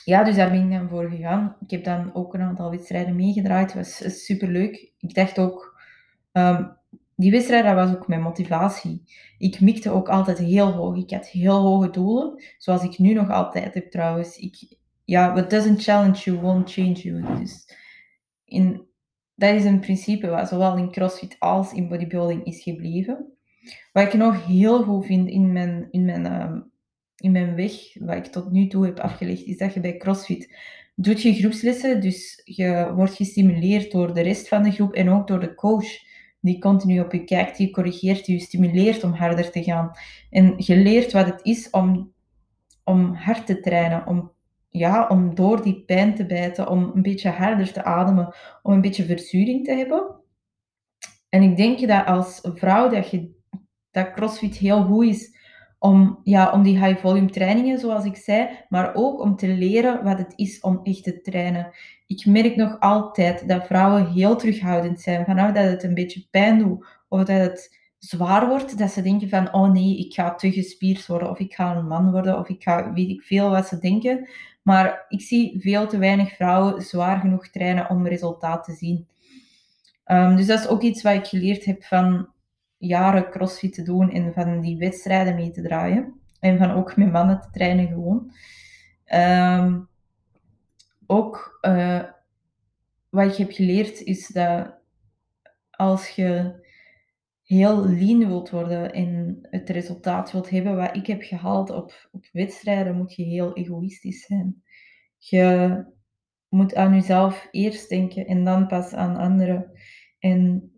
ja, 0.03 0.23
dus 0.23 0.35
daar 0.35 0.49
ben 0.51 0.63
ik 0.63 0.77
dan 0.77 0.89
voor 0.89 1.09
gegaan. 1.09 1.55
Ik 1.59 1.71
heb 1.71 1.83
dan 1.83 2.13
ook 2.13 2.33
een 2.33 2.41
aantal 2.41 2.69
wedstrijden 2.69 3.15
meegedraaid. 3.15 3.73
Het 3.73 4.01
was 4.01 4.25
super 4.25 4.47
leuk. 4.47 4.91
Ik 4.99 5.13
dacht 5.13 5.39
ook, 5.39 5.81
um, 6.31 6.79
die 7.21 7.31
wedstrijd, 7.31 7.63
dat 7.63 7.73
was 7.73 7.95
ook 7.95 8.07
mijn 8.07 8.21
motivatie. 8.21 9.03
Ik 9.37 9.59
mikte 9.59 9.91
ook 9.91 10.09
altijd 10.09 10.37
heel 10.37 10.71
hoog. 10.71 10.95
Ik 10.95 11.11
had 11.11 11.27
heel 11.27 11.59
hoge 11.59 11.89
doelen, 11.89 12.43
zoals 12.57 12.83
ik 12.83 12.97
nu 12.97 13.13
nog 13.13 13.29
altijd 13.29 13.73
heb 13.73 13.91
trouwens. 13.91 14.37
Ik, 14.37 14.77
ja, 15.05 15.33
what 15.33 15.49
doesn't 15.49 15.83
challenge 15.83 16.17
you 16.23 16.39
won't 16.39 16.71
change 16.71 16.91
you. 16.93 17.37
Dus 17.37 17.77
in, 18.45 18.87
dat 19.35 19.55
is 19.55 19.65
een 19.65 19.79
principe 19.79 20.27
wat 20.27 20.47
zowel 20.47 20.77
in 20.77 20.91
CrossFit 20.91 21.35
als 21.39 21.73
in 21.73 21.87
bodybuilding 21.87 22.45
is 22.45 22.63
gebleven. 22.63 23.33
Wat 23.91 24.03
ik 24.03 24.13
nog 24.13 24.45
heel 24.45 24.83
goed 24.83 25.05
vind 25.05 25.29
in 25.29 25.51
mijn, 25.51 25.87
in 25.91 26.05
mijn, 26.05 26.25
uh, 26.25 26.61
in 27.15 27.31
mijn 27.31 27.55
weg, 27.55 27.71
wat 27.99 28.15
ik 28.15 28.25
tot 28.25 28.51
nu 28.51 28.67
toe 28.67 28.85
heb 28.85 28.99
afgelegd, 28.99 29.43
is 29.43 29.57
dat 29.57 29.73
je 29.73 29.79
bij 29.79 29.97
CrossFit 29.97 30.55
doet 30.95 31.21
je 31.21 31.33
groepslessen, 31.33 32.01
dus 32.01 32.41
je 32.43 32.91
wordt 32.95 33.15
gestimuleerd 33.15 33.91
door 33.91 34.13
de 34.13 34.21
rest 34.21 34.47
van 34.47 34.63
de 34.63 34.71
groep 34.71 34.93
en 34.93 35.09
ook 35.09 35.27
door 35.27 35.39
de 35.39 35.55
coach 35.55 36.09
die 36.41 36.59
continu 36.59 36.99
op 36.99 37.11
je 37.11 37.23
kijkt, 37.23 37.57
die 37.57 37.71
corrigeert 37.71 38.25
je, 38.25 38.39
stimuleert 38.39 39.03
om 39.03 39.13
harder 39.13 39.51
te 39.51 39.63
gaan. 39.63 39.91
En 40.29 40.53
je 40.57 40.75
leert 40.75 41.11
wat 41.11 41.25
het 41.25 41.39
is 41.43 41.69
om, 41.69 42.13
om 42.83 43.13
hard 43.13 43.45
te 43.45 43.59
trainen, 43.59 44.07
om, 44.07 44.31
ja, 44.69 45.07
om 45.07 45.35
door 45.35 45.63
die 45.63 45.83
pijn 45.85 46.15
te 46.15 46.25
bijten, 46.25 46.69
om 46.69 46.91
een 46.95 47.01
beetje 47.01 47.29
harder 47.29 47.71
te 47.71 47.83
ademen, 47.83 48.33
om 48.61 48.73
een 48.73 48.81
beetje 48.81 49.05
verzuring 49.05 49.65
te 49.65 49.73
hebben. 49.73 50.15
En 51.29 51.41
ik 51.41 51.57
denk 51.57 51.87
dat 51.87 52.05
als 52.05 52.39
vrouw 52.43 52.89
dat, 52.89 53.09
je, 53.09 53.31
dat 53.91 54.11
CrossFit 54.11 54.57
heel 54.57 54.83
goed 54.83 55.05
is 55.05 55.39
om, 55.79 56.19
ja, 56.23 56.51
om 56.51 56.63
die 56.63 56.85
high 56.85 57.01
volume 57.01 57.29
trainingen, 57.29 57.79
zoals 57.79 58.05
ik 58.05 58.15
zei, 58.15 58.49
maar 58.69 58.95
ook 58.95 59.19
om 59.21 59.35
te 59.35 59.47
leren 59.47 60.03
wat 60.03 60.17
het 60.17 60.33
is 60.35 60.59
om 60.59 60.79
echt 60.83 61.03
te 61.03 61.21
trainen. 61.21 61.71
Ik 62.11 62.25
merk 62.25 62.55
nog 62.55 62.79
altijd 62.79 63.47
dat 63.47 63.65
vrouwen 63.65 64.11
heel 64.11 64.35
terughoudend 64.35 65.01
zijn. 65.01 65.25
Vanaf 65.25 65.51
dat 65.51 65.63
het 65.63 65.83
een 65.83 65.93
beetje 65.93 66.27
pijn 66.31 66.59
doet 66.59 66.85
of 67.07 67.19
dat 67.19 67.39
het 67.39 67.79
zwaar 67.97 68.47
wordt, 68.47 68.77
dat 68.77 68.91
ze 68.91 69.01
denken 69.01 69.29
van, 69.29 69.53
oh 69.53 69.71
nee, 69.71 69.97
ik 69.97 70.13
ga 70.13 70.35
te 70.35 70.51
gespierd 70.51 71.07
worden 71.07 71.29
of 71.29 71.39
ik 71.39 71.53
ga 71.53 71.75
een 71.75 71.87
man 71.87 72.11
worden 72.11 72.37
of 72.37 72.49
ik 72.49 72.63
ga, 72.63 72.93
weet 72.93 73.09
ik 73.09 73.21
veel 73.21 73.49
wat 73.49 73.67
ze 73.67 73.77
denken. 73.79 74.29
Maar 74.61 75.05
ik 75.09 75.21
zie 75.21 75.59
veel 75.59 75.87
te 75.87 75.97
weinig 75.97 76.35
vrouwen 76.35 76.81
zwaar 76.81 77.19
genoeg 77.19 77.47
trainen 77.47 77.89
om 77.89 78.07
resultaat 78.07 78.63
te 78.63 78.73
zien. 78.73 79.07
Um, 80.05 80.35
dus 80.35 80.45
dat 80.45 80.59
is 80.59 80.67
ook 80.67 80.81
iets 80.81 81.01
wat 81.01 81.13
ik 81.13 81.25
geleerd 81.25 81.65
heb 81.65 81.83
van 81.83 82.27
jaren 82.77 83.29
crossfit 83.29 83.73
te 83.73 83.83
doen 83.83 84.11
en 84.11 84.33
van 84.33 84.61
die 84.61 84.77
wedstrijden 84.77 85.35
mee 85.35 85.51
te 85.51 85.61
draaien. 85.61 86.19
En 86.39 86.57
van 86.57 86.71
ook 86.71 86.95
met 86.95 87.11
mannen 87.11 87.41
te 87.41 87.49
trainen 87.51 87.87
gewoon. 87.87 88.31
Um, 89.13 89.89
ook 91.11 91.59
uh, 91.61 92.03
wat 93.09 93.31
ik 93.31 93.35
heb 93.35 93.51
geleerd 93.51 94.01
is 94.01 94.27
dat 94.27 94.79
als 95.71 96.09
je 96.09 96.59
heel 97.43 97.87
lean 97.87 98.27
wilt 98.27 98.49
worden 98.49 98.93
en 98.93 99.39
het 99.41 99.69
resultaat 99.69 100.31
wilt 100.31 100.49
hebben 100.49 100.75
wat 100.75 100.95
ik 100.95 101.07
heb 101.07 101.21
gehaald 101.21 101.69
op, 101.69 102.09
op 102.11 102.25
wedstrijden, 102.31 102.97
moet 102.97 103.15
je 103.15 103.23
heel 103.23 103.53
egoïstisch 103.53 104.25
zijn. 104.25 104.63
Je 105.17 105.83
moet 106.49 106.75
aan 106.75 106.93
jezelf 106.93 107.47
eerst 107.51 107.89
denken 107.89 108.25
en 108.25 108.43
dan 108.43 108.67
pas 108.67 108.93
aan 108.93 109.17
anderen. 109.17 109.71
En 110.19 110.71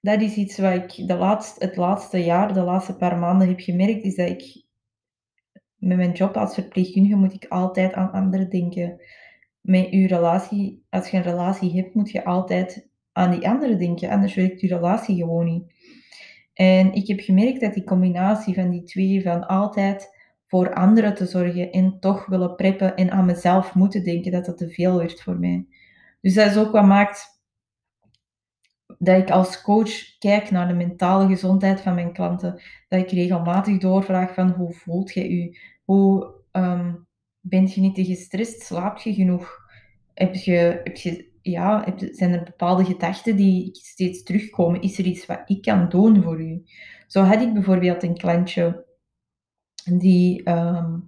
dat 0.00 0.20
is 0.20 0.34
iets 0.34 0.58
wat 0.58 0.74
ik 0.74 1.08
de 1.08 1.16
laatste, 1.16 1.64
het 1.64 1.76
laatste 1.76 2.18
jaar, 2.18 2.54
de 2.54 2.62
laatste 2.62 2.96
paar 2.96 3.18
maanden 3.18 3.48
heb 3.48 3.60
gemerkt, 3.60 4.02
is 4.02 4.14
dat 4.14 4.28
ik 4.28 4.64
met 5.76 5.96
mijn 5.96 6.12
job 6.12 6.36
als 6.36 6.54
verpleegkundige 6.54 7.16
moet 7.16 7.34
ik 7.34 7.46
altijd 7.48 7.92
aan 7.92 8.12
anderen 8.12 8.50
denken. 8.50 9.00
Met 9.62 9.90
je 9.90 10.06
relatie, 10.06 10.84
als 10.90 11.08
je 11.08 11.16
een 11.16 11.22
relatie 11.22 11.72
hebt, 11.72 11.94
moet 11.94 12.10
je 12.10 12.24
altijd 12.24 12.88
aan 13.12 13.30
die 13.30 13.48
anderen 13.48 13.78
denken, 13.78 14.10
anders 14.10 14.34
werkt 14.34 14.60
je 14.60 14.68
relatie 14.68 15.16
gewoon 15.16 15.44
niet. 15.44 15.72
En 16.54 16.92
ik 16.92 17.06
heb 17.06 17.20
gemerkt 17.20 17.60
dat 17.60 17.74
die 17.74 17.84
combinatie 17.84 18.54
van 18.54 18.70
die 18.70 18.82
twee, 18.82 19.22
van 19.22 19.46
altijd 19.46 20.20
voor 20.46 20.74
anderen 20.74 21.14
te 21.14 21.26
zorgen 21.26 21.70
en 21.70 21.96
toch 22.00 22.26
willen 22.26 22.54
preppen 22.54 22.96
en 22.96 23.10
aan 23.10 23.24
mezelf 23.24 23.74
moeten 23.74 24.04
denken, 24.04 24.32
dat 24.32 24.44
dat 24.44 24.58
te 24.58 24.68
veel 24.68 24.98
werd 24.98 25.22
voor 25.22 25.38
mij. 25.38 25.66
Dus 26.20 26.34
dat 26.34 26.50
is 26.50 26.56
ook 26.56 26.72
wat 26.72 26.84
maakt 26.84 27.40
dat 28.98 29.18
ik 29.18 29.30
als 29.30 29.62
coach 29.62 30.18
kijk 30.18 30.50
naar 30.50 30.68
de 30.68 30.74
mentale 30.74 31.26
gezondheid 31.26 31.80
van 31.80 31.94
mijn 31.94 32.12
klanten. 32.12 32.62
Dat 32.88 33.00
ik 33.00 33.10
regelmatig 33.10 33.78
doorvraag 33.78 34.34
van 34.34 34.50
hoe 34.50 34.72
voelt 34.72 35.12
je 35.12 35.36
je? 35.36 35.58
Hoe 35.84 36.34
um, 36.52 37.06
bent 37.42 37.74
je 37.74 37.80
niet 37.80 37.94
te 37.94 38.04
gestrest? 38.04 38.62
Slaap 38.62 38.98
je 38.98 39.14
genoeg? 39.14 39.60
Heb 40.14 40.34
je, 40.34 40.80
heb 40.84 40.96
je 40.96 41.30
ja, 41.42 41.94
zijn 42.10 42.32
er 42.32 42.42
bepaalde 42.42 42.84
gedachten 42.84 43.36
die 43.36 43.68
steeds 43.72 44.22
terugkomen? 44.22 44.80
Is 44.80 44.98
er 44.98 45.04
iets 45.04 45.26
wat 45.26 45.42
ik 45.46 45.62
kan 45.62 45.88
doen 45.88 46.22
voor 46.22 46.40
u? 46.40 46.62
Zo 47.06 47.22
had 47.22 47.42
ik 47.42 47.52
bijvoorbeeld 47.52 48.02
een 48.02 48.16
klantje 48.16 48.84
die 49.84 50.42
ehm, 50.42 50.98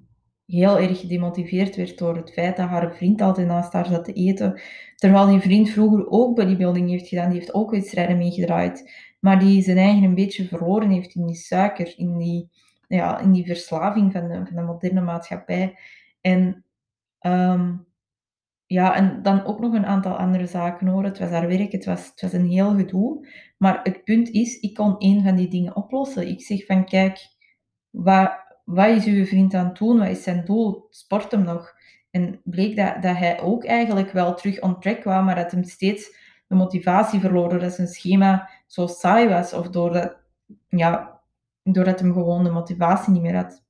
heel 0.46 0.78
erg 0.78 1.00
gedemotiveerd 1.00 1.76
werd 1.76 1.98
door 1.98 2.16
het 2.16 2.32
feit 2.32 2.56
dat 2.56 2.68
haar 2.68 2.94
vriend 2.94 3.20
altijd 3.20 3.46
naast 3.46 3.72
haar 3.72 3.86
zat 3.86 4.04
te 4.04 4.12
eten. 4.12 4.60
Terwijl 4.96 5.26
die 5.26 5.40
vriend 5.40 5.70
vroeger 5.70 6.10
ook 6.10 6.36
bodybuilding 6.36 6.90
heeft 6.90 7.08
gedaan, 7.08 7.30
die 7.30 7.38
heeft 7.38 7.54
ook 7.54 7.70
wedstrijden 7.70 8.18
meegedraaid. 8.18 8.92
Maar 9.20 9.38
die 9.38 9.62
zijn 9.62 9.78
eigen 9.78 10.02
een 10.02 10.14
beetje 10.14 10.44
verloren 10.44 10.90
heeft 10.90 11.14
in 11.14 11.26
die 11.26 11.36
suiker, 11.36 11.94
in 11.96 12.18
die, 12.18 12.48
ja, 12.88 13.18
in 13.18 13.32
die 13.32 13.46
verslaving 13.46 14.12
van 14.12 14.28
de, 14.28 14.34
van 14.34 14.56
de 14.56 14.62
moderne 14.62 15.00
maatschappij. 15.00 15.78
En 16.24 16.64
um, 17.20 17.86
ja, 18.66 18.94
en 18.94 19.22
dan 19.22 19.44
ook 19.44 19.60
nog 19.60 19.72
een 19.72 19.86
aantal 19.86 20.16
andere 20.16 20.46
zaken 20.46 20.86
hoor. 20.86 21.04
Het 21.04 21.18
was 21.18 21.30
haar 21.30 21.48
werk, 21.48 21.72
het 21.72 21.84
was, 21.84 22.06
het 22.06 22.20
was 22.20 22.32
een 22.32 22.46
heel 22.46 22.74
gedoe. 22.74 23.28
Maar 23.58 23.80
het 23.82 24.04
punt 24.04 24.28
is, 24.28 24.60
ik 24.60 24.74
kon 24.74 24.98
één 24.98 25.22
van 25.22 25.36
die 25.36 25.48
dingen 25.48 25.76
oplossen. 25.76 26.28
Ik 26.28 26.42
zeg 26.42 26.66
van, 26.66 26.84
kijk, 26.84 27.18
wat, 27.90 28.32
wat 28.64 28.88
is 28.88 29.04
uw 29.04 29.24
vriend 29.24 29.54
aan 29.54 29.66
het 29.66 29.76
doen? 29.76 29.98
Wat 29.98 30.08
is 30.08 30.22
zijn 30.22 30.44
doel? 30.44 30.86
Sport 30.90 31.30
hem 31.30 31.42
nog. 31.42 31.72
En 32.10 32.40
bleek 32.44 32.76
dat, 32.76 33.02
dat 33.02 33.16
hij 33.16 33.40
ook 33.40 33.64
eigenlijk 33.64 34.10
wel 34.10 34.34
terug 34.34 34.60
on 34.60 34.78
kwam, 34.80 35.24
maar 35.24 35.34
dat 35.34 35.50
hem 35.50 35.64
steeds 35.64 36.16
de 36.46 36.54
motivatie 36.54 37.20
verloor 37.20 37.48
doordat 37.48 37.72
zijn 37.72 37.88
schema 37.88 38.50
zo 38.66 38.86
saai 38.86 39.28
was. 39.28 39.52
Of 39.52 39.68
doordat, 39.68 40.16
ja, 40.68 41.20
doordat 41.62 42.00
hem 42.00 42.12
gewoon 42.12 42.44
de 42.44 42.50
motivatie 42.50 43.12
niet 43.12 43.22
meer 43.22 43.36
had. 43.36 43.64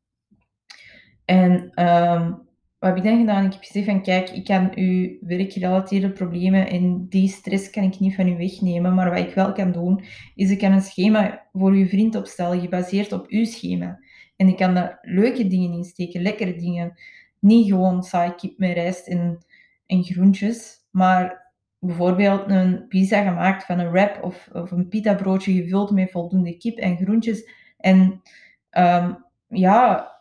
En 1.24 1.82
um, 1.84 2.43
wat 2.84 2.94
heb 2.94 3.04
ik 3.04 3.10
dan 3.10 3.18
gedaan? 3.18 3.44
Ik 3.44 3.52
heb 3.52 3.62
gezegd 3.62 3.86
van, 3.86 4.02
kijk, 4.02 4.30
ik 4.30 4.44
kan 4.44 4.72
uw 4.74 5.16
werkgerelateerde 5.20 6.10
problemen 6.10 6.68
en 6.68 7.06
die 7.08 7.28
stress 7.28 7.70
kan 7.70 7.82
ik 7.82 7.98
niet 7.98 8.14
van 8.14 8.28
u 8.28 8.36
wegnemen. 8.36 8.94
Maar 8.94 9.10
wat 9.10 9.18
ik 9.18 9.34
wel 9.34 9.52
kan 9.52 9.72
doen, 9.72 10.04
is 10.34 10.50
ik 10.50 10.58
kan 10.58 10.72
een 10.72 10.82
schema 10.82 11.46
voor 11.52 11.70
uw 11.70 11.86
vriend 11.86 12.14
opstellen, 12.14 12.60
gebaseerd 12.60 13.12
op 13.12 13.26
uw 13.28 13.44
schema. 13.44 13.98
En 14.36 14.48
ik 14.48 14.56
kan 14.56 14.74
daar 14.74 14.98
leuke 15.02 15.46
dingen 15.46 15.72
in 15.72 15.84
steken, 15.84 16.22
lekkere 16.22 16.56
dingen. 16.56 16.94
Niet 17.38 17.68
gewoon 17.68 18.02
saai 18.02 18.34
kip 18.34 18.58
met 18.58 18.72
rijst 18.72 19.06
en, 19.06 19.44
en 19.86 20.04
groentjes, 20.04 20.76
maar 20.90 21.52
bijvoorbeeld 21.78 22.50
een 22.50 22.88
pizza 22.88 23.22
gemaakt 23.22 23.64
van 23.64 23.78
een 23.78 23.90
wrap 23.90 24.22
of, 24.22 24.48
of 24.52 24.70
een 24.70 24.88
pita 24.88 25.14
broodje 25.14 25.52
gevuld 25.52 25.90
met 25.90 26.10
voldoende 26.10 26.56
kip 26.56 26.78
en 26.78 26.96
groentjes. 26.96 27.48
En 27.78 28.22
um, 28.70 29.24
ja, 29.48 30.13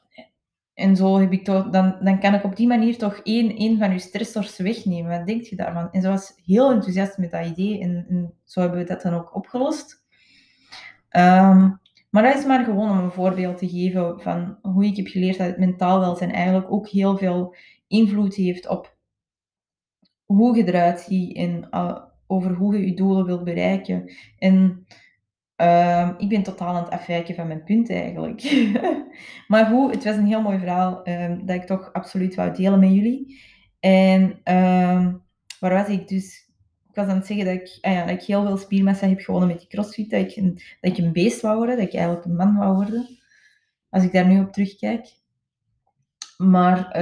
en 0.73 0.95
zo 0.95 1.19
heb 1.19 1.31
ik 1.31 1.45
dan, 1.45 1.71
dan 2.01 2.19
kan 2.19 2.33
ik 2.33 2.43
op 2.43 2.55
die 2.55 2.67
manier 2.67 2.97
toch 2.97 3.19
één, 3.23 3.55
één 3.55 3.77
van 3.77 3.91
uw 3.91 3.97
stressors 3.97 4.57
wegnemen. 4.57 5.17
Wat 5.17 5.27
denk 5.27 5.43
je 5.43 5.55
daarvan? 5.55 5.91
En 5.91 6.01
ze 6.01 6.07
was 6.07 6.33
heel 6.45 6.71
enthousiast 6.71 7.17
met 7.17 7.31
dat 7.31 7.45
idee 7.45 7.79
en, 7.79 8.05
en 8.09 8.33
zo 8.43 8.61
hebben 8.61 8.79
we 8.79 8.85
dat 8.85 9.01
dan 9.01 9.13
ook 9.13 9.35
opgelost. 9.35 10.05
Ehm, 11.09 11.69
maar 12.09 12.23
dat 12.23 12.35
is 12.35 12.45
maar 12.45 12.63
gewoon 12.63 12.91
om 12.91 12.97
een 12.97 13.11
voorbeeld 13.11 13.57
te 13.57 13.69
geven 13.69 14.21
van 14.21 14.57
hoe 14.61 14.85
ik 14.85 14.97
heb 14.97 15.07
geleerd 15.07 15.37
dat 15.37 15.47
het 15.47 15.57
mentaal 15.57 15.99
welzijn 15.99 16.31
eigenlijk 16.31 16.71
ook 16.71 16.87
heel 16.87 17.17
veel 17.17 17.55
invloed 17.87 18.35
heeft 18.35 18.67
op 18.67 18.95
hoe 20.25 20.57
je 20.57 20.67
eruit 20.67 20.99
ziet 20.99 21.35
en 21.35 21.67
uh, 21.71 21.97
over 22.27 22.53
hoe 22.53 22.77
je 22.77 22.85
je 22.85 22.93
doelen 22.93 23.25
wilt 23.25 23.43
bereiken. 23.43 24.11
En 24.37 24.85
Ehm, 25.63 26.13
ik 26.17 26.29
ben 26.29 26.43
totaal 26.43 26.75
aan 26.75 26.83
het 26.83 26.93
afwijken 26.93 27.35
van 27.35 27.47
mijn 27.47 27.63
punt 27.63 27.89
eigenlijk. 27.89 28.41
maar 29.47 29.65
goed, 29.65 29.93
het 29.93 30.03
was 30.03 30.15
een 30.15 30.25
heel 30.25 30.41
mooi 30.41 30.59
verhaal 30.59 31.07
um, 31.07 31.45
dat 31.45 31.55
ik 31.55 31.65
toch 31.65 31.93
absoluut 31.93 32.35
wou 32.35 32.53
delen 32.53 32.79
met 32.79 32.93
jullie. 32.93 33.41
En 33.79 34.21
um, 34.23 35.21
waar 35.59 35.73
was 35.73 35.87
ik 35.87 36.07
dus? 36.07 36.51
Ik 36.89 36.95
was 36.95 37.07
aan 37.07 37.17
het 37.17 37.25
zeggen 37.25 37.45
dat 37.45 37.55
ik, 37.55 37.77
ah 37.81 37.91
ja, 37.91 38.05
dat 38.05 38.21
ik 38.21 38.23
heel 38.23 38.45
veel 38.45 38.57
spiermassa 38.57 39.07
heb 39.07 39.19
gewonnen 39.19 39.49
met 39.49 39.59
die 39.59 39.67
crossfit. 39.67 40.09
Dat 40.09 40.19
ik, 40.19 40.35
een, 40.35 40.53
dat 40.81 40.91
ik 40.91 40.97
een 40.97 41.13
beest 41.13 41.41
wou 41.41 41.57
worden, 41.57 41.77
dat 41.77 41.85
ik 41.85 41.93
eigenlijk 41.93 42.25
een 42.25 42.35
man 42.35 42.57
wou 42.57 42.75
worden. 42.75 43.07
Als 43.89 44.03
ik 44.03 44.11
daar 44.11 44.27
nu 44.27 44.39
op 44.39 44.51
terugkijk. 44.51 45.07
Maar 46.37 46.99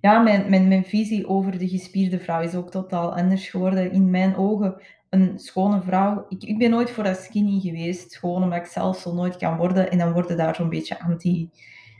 ja, 0.00 0.18
mijn, 0.18 0.50
mijn, 0.50 0.68
mijn 0.68 0.84
visie 0.84 1.28
over 1.28 1.58
de 1.58 1.68
gespierde 1.68 2.18
vrouw 2.18 2.40
is 2.40 2.54
ook 2.54 2.70
totaal 2.70 3.16
anders 3.16 3.48
geworden. 3.48 3.92
In 3.92 4.10
mijn 4.10 4.36
ogen 4.36 4.82
een 5.10 5.38
schone 5.38 5.82
vrouw. 5.82 6.26
Ik, 6.28 6.42
ik 6.42 6.58
ben 6.58 6.70
nooit 6.70 6.90
voor 6.90 7.04
dat 7.04 7.16
skinny 7.16 7.60
geweest, 7.60 8.16
gewoon 8.16 8.42
omdat 8.42 8.58
ik 8.58 8.66
zelf 8.66 8.98
zo 8.98 9.14
nooit 9.14 9.36
kan 9.36 9.56
worden. 9.56 9.90
En 9.90 9.98
dan 9.98 10.12
worden 10.12 10.36
daar 10.36 10.54
zo'n 10.54 10.68
beetje 10.68 11.00
anti, 11.00 11.50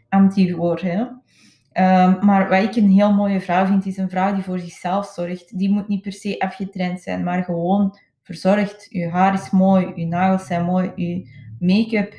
anti 0.08 0.52
voor. 0.52 0.80
Um, 0.84 2.24
maar 2.24 2.48
wat 2.48 2.62
ik 2.62 2.76
een 2.76 2.90
heel 2.90 3.12
mooie 3.14 3.40
vrouw 3.40 3.66
vind, 3.66 3.86
is 3.86 3.96
een 3.96 4.10
vrouw 4.10 4.34
die 4.34 4.42
voor 4.42 4.58
zichzelf 4.58 5.06
zorgt. 5.06 5.58
Die 5.58 5.70
moet 5.70 5.88
niet 5.88 6.02
per 6.02 6.12
se 6.12 6.38
afgetraind 6.38 7.00
zijn, 7.00 7.24
maar 7.24 7.44
gewoon 7.44 7.98
verzorgd. 8.22 8.86
Je 8.90 9.08
haar 9.08 9.34
is 9.34 9.50
mooi, 9.50 9.92
je 9.94 10.06
nagels 10.06 10.46
zijn 10.46 10.64
mooi, 10.64 10.92
je 10.96 11.28
make-up 11.58 12.14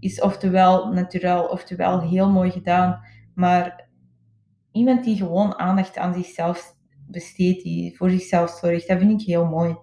is 0.00 0.20
oftewel 0.20 0.92
natuurlijk, 0.92 1.50
oftewel 1.50 2.00
heel 2.08 2.30
mooi 2.30 2.50
gedaan. 2.50 3.00
Maar 3.34 3.88
iemand 4.72 5.04
die 5.04 5.16
gewoon 5.16 5.58
aandacht 5.58 5.98
aan 5.98 6.14
zichzelf 6.14 6.76
besteedt, 7.06 7.62
die 7.62 7.96
voor 7.96 8.10
zichzelf 8.10 8.50
zorgt, 8.50 8.88
dat 8.88 8.98
vind 8.98 9.20
ik 9.20 9.26
heel 9.26 9.46
mooi. 9.46 9.76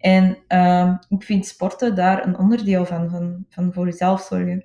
En 0.00 0.38
uh, 0.48 0.96
ik 1.08 1.22
vind 1.22 1.46
sporten 1.46 1.94
daar 1.94 2.26
een 2.26 2.38
onderdeel 2.38 2.84
van, 2.84 3.10
van, 3.10 3.44
van 3.48 3.72
voor 3.72 3.84
jezelf 3.84 4.20
zorgen. 4.20 4.64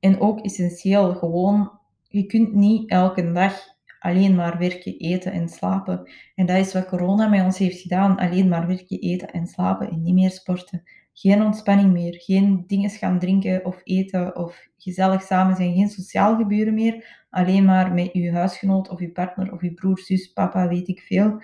En 0.00 0.20
ook 0.20 0.40
essentieel, 0.40 1.14
gewoon, 1.14 1.78
je 2.08 2.26
kunt 2.26 2.54
niet 2.54 2.90
elke 2.90 3.32
dag 3.32 3.72
alleen 3.98 4.34
maar 4.34 4.58
werken, 4.58 4.98
eten 4.98 5.32
en 5.32 5.48
slapen. 5.48 6.10
En 6.34 6.46
dat 6.46 6.56
is 6.56 6.72
wat 6.72 6.86
corona 6.86 7.28
met 7.28 7.44
ons 7.44 7.58
heeft 7.58 7.80
gedaan. 7.80 8.16
Alleen 8.16 8.48
maar 8.48 8.66
werken, 8.66 9.00
eten 9.00 9.30
en 9.30 9.46
slapen 9.46 9.90
en 9.90 10.02
niet 10.02 10.14
meer 10.14 10.30
sporten. 10.30 10.82
Geen 11.12 11.42
ontspanning 11.42 11.92
meer, 11.92 12.14
geen 12.20 12.64
dingen 12.66 12.90
gaan 12.90 13.18
drinken 13.18 13.64
of 13.64 13.80
eten 13.84 14.36
of 14.36 14.68
gezellig 14.76 15.22
samen 15.22 15.56
zijn, 15.56 15.74
geen 15.74 15.88
sociaal 15.88 16.36
gebeuren 16.36 16.74
meer. 16.74 17.24
Alleen 17.30 17.64
maar 17.64 17.92
met 17.92 18.12
je 18.12 18.32
huisgenoot 18.32 18.88
of 18.88 19.00
je 19.00 19.12
partner 19.12 19.52
of 19.52 19.62
je 19.62 19.74
broer, 19.74 19.98
zus, 19.98 20.32
papa, 20.32 20.68
weet 20.68 20.88
ik 20.88 21.00
veel 21.00 21.42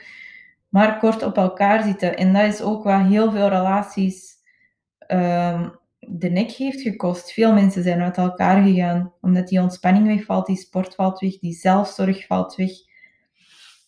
maar 0.70 0.98
kort 0.98 1.22
op 1.22 1.36
elkaar 1.36 1.82
zitten. 1.82 2.16
En 2.16 2.32
dat 2.32 2.42
is 2.42 2.62
ook 2.62 2.84
wat 2.84 3.02
heel 3.02 3.30
veel 3.30 3.48
relaties 3.48 4.34
um, 5.08 5.78
de 5.98 6.30
nek 6.30 6.50
heeft 6.50 6.80
gekost. 6.80 7.32
Veel 7.32 7.52
mensen 7.52 7.82
zijn 7.82 8.00
uit 8.00 8.16
elkaar 8.16 8.62
gegaan, 8.62 9.12
omdat 9.20 9.48
die 9.48 9.60
ontspanning 9.60 10.06
wegvalt, 10.06 10.46
die 10.46 10.56
sport 10.56 10.94
valt 10.94 11.20
weg, 11.20 11.38
die 11.38 11.52
zelfzorg 11.52 12.26
valt 12.26 12.54
weg. 12.54 12.70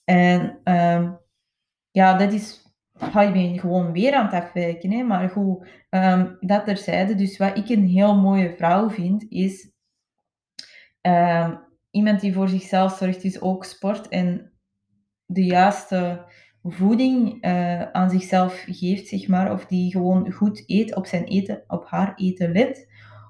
En 0.05 0.59
ehm, 0.65 1.12
ja, 1.91 2.17
dat 2.17 2.33
is, 2.33 2.73
ga 2.95 3.21
je 3.21 3.59
gewoon 3.61 3.93
weer 3.93 4.15
aan 4.15 4.25
het 4.25 4.45
afwijken, 4.45 4.91
hè? 4.93 5.03
maar 5.03 5.29
goed, 5.29 5.67
um, 5.91 6.37
dat 6.41 6.65
terzijde. 6.65 7.15
Dus 7.15 7.39
wat 7.39 7.57
ik 7.57 7.69
een 7.69 7.87
heel 7.87 8.21
mooie 8.21 8.55
vrouw 8.57 8.91
vind, 8.91 9.27
is 9.29 9.71
iemand 11.91 12.21
die 12.21 12.33
voor 12.33 12.49
zichzelf 12.49 12.97
zorgt, 12.97 13.25
is 13.25 13.41
ook 13.41 13.65
sport 13.65 14.09
en 14.09 14.53
de 15.27 15.45
juiste 15.45 16.25
voeding 16.62 17.45
uh, 17.45 17.83
aan 17.83 18.11
zichzelf 18.11 18.64
geeft, 18.66 19.09
zeg 19.09 19.28
maar, 19.28 19.52
of 19.52 19.66
die 19.66 19.90
gewoon 19.90 20.33
goed 20.33 20.62
eet, 20.66 20.95
op 20.95 21.07
zijn 21.07 21.25
eten, 21.25 21.64
op 21.66 21.87
haar 21.87 22.14
eten 22.14 22.52
let, 22.52 22.88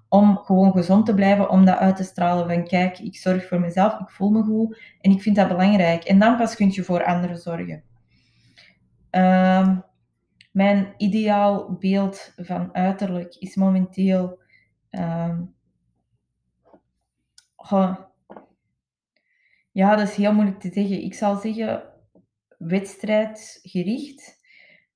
om 0.08 0.36
gewoon 0.36 0.72
gezond 0.72 1.06
te 1.06 1.14
blijven, 1.14 1.50
om 1.50 1.64
dat 1.64 1.78
uit 1.78 1.96
te 1.96 2.02
stralen 2.02 2.48
van 2.48 2.66
kijk, 2.66 2.98
ik 2.98 3.16
zorg 3.16 3.48
voor 3.48 3.60
mezelf, 3.60 4.00
ik 4.00 4.10
voel 4.10 4.30
me 4.30 4.42
goed 4.42 4.80
en 5.00 5.10
ik 5.10 5.22
vind 5.22 5.36
dat 5.36 5.48
belangrijk. 5.48 6.04
En 6.04 6.18
dan 6.18 6.36
pas 6.36 6.56
kun 6.56 6.70
je 6.72 6.84
voor 6.84 7.04
anderen 7.04 7.38
zorgen. 7.38 7.82
Uh, 9.10 9.78
mijn 10.52 10.94
ideaal 10.96 11.76
beeld 11.78 12.32
van 12.36 12.74
uiterlijk 12.74 13.34
is 13.34 13.56
momenteel 13.56 14.38
uh, 14.90 15.38
ja, 19.72 19.96
dat 19.96 20.08
is 20.08 20.14
heel 20.14 20.32
moeilijk 20.32 20.60
te 20.60 20.70
zeggen. 20.72 21.02
Ik 21.02 21.14
zal 21.14 21.36
zeggen 21.36 21.91
wedstrijdgericht. 22.66 24.40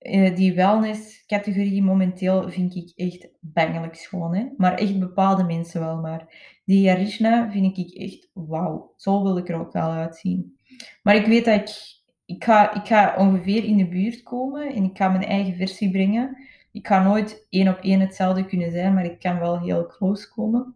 Uh, 0.00 0.36
die 0.36 0.54
wellness-categorie 0.54 1.82
momenteel 1.82 2.50
vind 2.50 2.74
ik 2.74 2.92
echt 2.96 3.28
bangelijk 3.40 3.94
schoon. 3.94 4.34
Hè? 4.34 4.46
Maar 4.56 4.74
echt 4.74 4.98
bepaalde 4.98 5.44
mensen 5.44 5.80
wel 5.80 6.00
maar. 6.00 6.54
Die 6.64 6.80
Yarishna 6.80 7.50
vind 7.50 7.78
ik 7.78 7.94
echt 7.94 8.30
wauw. 8.32 8.92
Zo 8.96 9.22
wil 9.22 9.36
ik 9.36 9.48
er 9.48 9.60
ook 9.60 9.72
wel 9.72 9.90
uitzien. 9.90 10.58
Maar 11.02 11.14
ik 11.14 11.26
weet 11.26 11.44
dat 11.44 11.60
ik... 11.60 11.94
Ik 12.26 12.44
ga, 12.44 12.74
ik 12.74 12.86
ga 12.86 13.14
ongeveer 13.18 13.64
in 13.64 13.76
de 13.76 13.88
buurt 13.88 14.22
komen 14.22 14.74
en 14.74 14.84
ik 14.84 14.96
ga 14.96 15.08
mijn 15.08 15.24
eigen 15.24 15.56
versie 15.56 15.90
brengen. 15.90 16.36
Ik 16.72 16.86
ga 16.86 17.02
nooit 17.02 17.46
één 17.50 17.68
op 17.68 17.78
één 17.78 18.00
hetzelfde 18.00 18.46
kunnen 18.46 18.70
zijn, 18.70 18.94
maar 18.94 19.04
ik 19.04 19.18
kan 19.18 19.38
wel 19.38 19.60
heel 19.60 19.86
close 19.86 20.32
komen. 20.32 20.74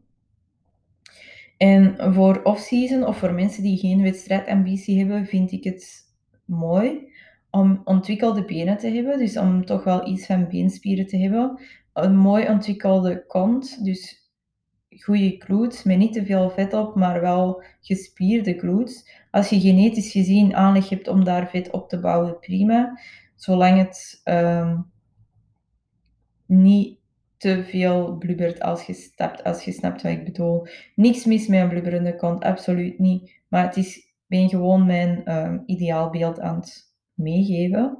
En 1.56 2.12
voor 2.14 2.42
off-season 2.42 3.06
of 3.06 3.16
voor 3.16 3.32
mensen 3.32 3.62
die 3.62 3.78
geen 3.78 4.02
wedstrijdambitie 4.02 4.98
hebben, 4.98 5.26
vind 5.26 5.52
ik 5.52 5.64
het 5.64 6.09
mooi 6.50 7.08
om 7.50 7.80
ontwikkelde 7.84 8.44
benen 8.44 8.78
te 8.78 8.88
hebben. 8.88 9.18
Dus 9.18 9.36
om 9.36 9.64
toch 9.64 9.84
wel 9.84 10.08
iets 10.08 10.26
van 10.26 10.48
beenspieren 10.48 11.06
te 11.06 11.16
hebben. 11.16 11.60
Een 11.92 12.16
mooi 12.16 12.48
ontwikkelde 12.48 13.26
kont, 13.26 13.84
dus 13.84 14.20
goede 14.98 15.34
glutes 15.38 15.82
met 15.82 15.98
niet 15.98 16.12
te 16.12 16.24
veel 16.24 16.50
vet 16.50 16.72
op, 16.72 16.94
maar 16.94 17.20
wel 17.20 17.62
gespierde 17.80 18.58
glutes. 18.58 19.10
Als 19.30 19.48
je 19.48 19.60
genetisch 19.60 20.12
gezien 20.12 20.54
aanleg 20.54 20.88
hebt 20.88 21.08
om 21.08 21.24
daar 21.24 21.48
vet 21.48 21.70
op 21.70 21.88
te 21.88 22.00
bouwen, 22.00 22.38
prima. 22.38 23.00
Zolang 23.36 23.78
het 23.78 24.20
um, 24.24 24.90
niet 26.46 26.98
te 27.36 27.64
veel 27.64 28.16
blubbert 28.18 28.60
als 28.60 28.86
je, 28.86 29.10
als 29.42 29.64
je 29.64 29.72
snapt 29.72 30.02
wat 30.02 30.12
ik 30.12 30.24
bedoel. 30.24 30.66
Niks 30.94 31.24
mis 31.24 31.46
met 31.46 31.60
een 31.60 31.68
blubberende 31.68 32.16
kont, 32.16 32.44
absoluut 32.44 32.98
niet. 32.98 33.40
Maar 33.48 33.64
het 33.64 33.76
is, 33.76 34.09
ben 34.30 34.48
gewoon 34.48 34.86
mijn 34.86 35.36
um, 35.36 35.62
ideaalbeeld 35.66 36.40
aan 36.40 36.56
het 36.56 36.92
meegeven. 37.14 37.98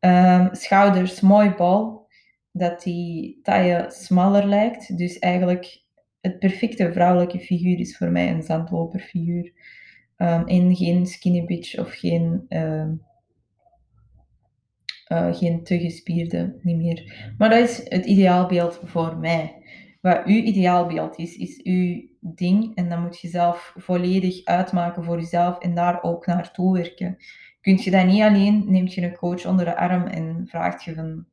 Um, 0.00 0.48
schouders, 0.52 1.20
mooi 1.20 1.50
bal. 1.50 2.08
Dat 2.52 2.82
die 2.82 3.38
taille 3.42 3.84
smaller 3.88 4.46
lijkt. 4.46 4.98
Dus 4.98 5.18
eigenlijk 5.18 5.82
het 6.20 6.38
perfecte 6.38 6.92
vrouwelijke 6.92 7.38
figuur 7.38 7.78
is 7.78 7.96
voor 7.96 8.10
mij 8.10 8.30
een 8.30 8.42
zandloperfiguur. 8.42 9.52
Um, 10.16 10.46
en 10.46 10.76
geen 10.76 11.06
skinny 11.06 11.44
bitch 11.44 11.78
of 11.78 11.92
geen 11.92 12.46
uh, 12.48 12.88
geen 15.34 15.64
te 15.64 15.78
gespierde, 15.78 16.58
niet 16.62 16.76
meer. 16.76 17.32
Maar 17.38 17.50
dat 17.50 17.68
is 17.68 17.88
het 17.88 18.04
ideaalbeeld 18.04 18.80
voor 18.84 19.16
mij. 19.16 19.56
Wat 20.00 20.22
uw 20.24 20.42
ideaalbeeld 20.42 21.18
is, 21.18 21.36
is 21.36 21.62
uw 21.62 22.02
ding. 22.34 22.74
En 22.74 22.88
dan 22.88 23.02
moet 23.02 23.20
je 23.20 23.28
zelf 23.28 23.74
volledig 23.76 24.44
uitmaken 24.44 25.04
voor 25.04 25.16
jezelf 25.16 25.58
en 25.58 25.74
daar 25.74 26.02
ook 26.02 26.26
naartoe 26.26 26.72
werken. 26.72 27.16
Kunt 27.60 27.84
je 27.84 27.90
dat 27.90 28.06
niet 28.06 28.22
alleen, 28.22 28.64
neemt 28.66 28.94
je 28.94 29.02
een 29.02 29.16
coach 29.16 29.46
onder 29.46 29.64
de 29.64 29.76
arm 29.76 30.06
en 30.06 30.46
vraagt 30.48 30.84
je 30.84 30.94
van, 30.94 31.26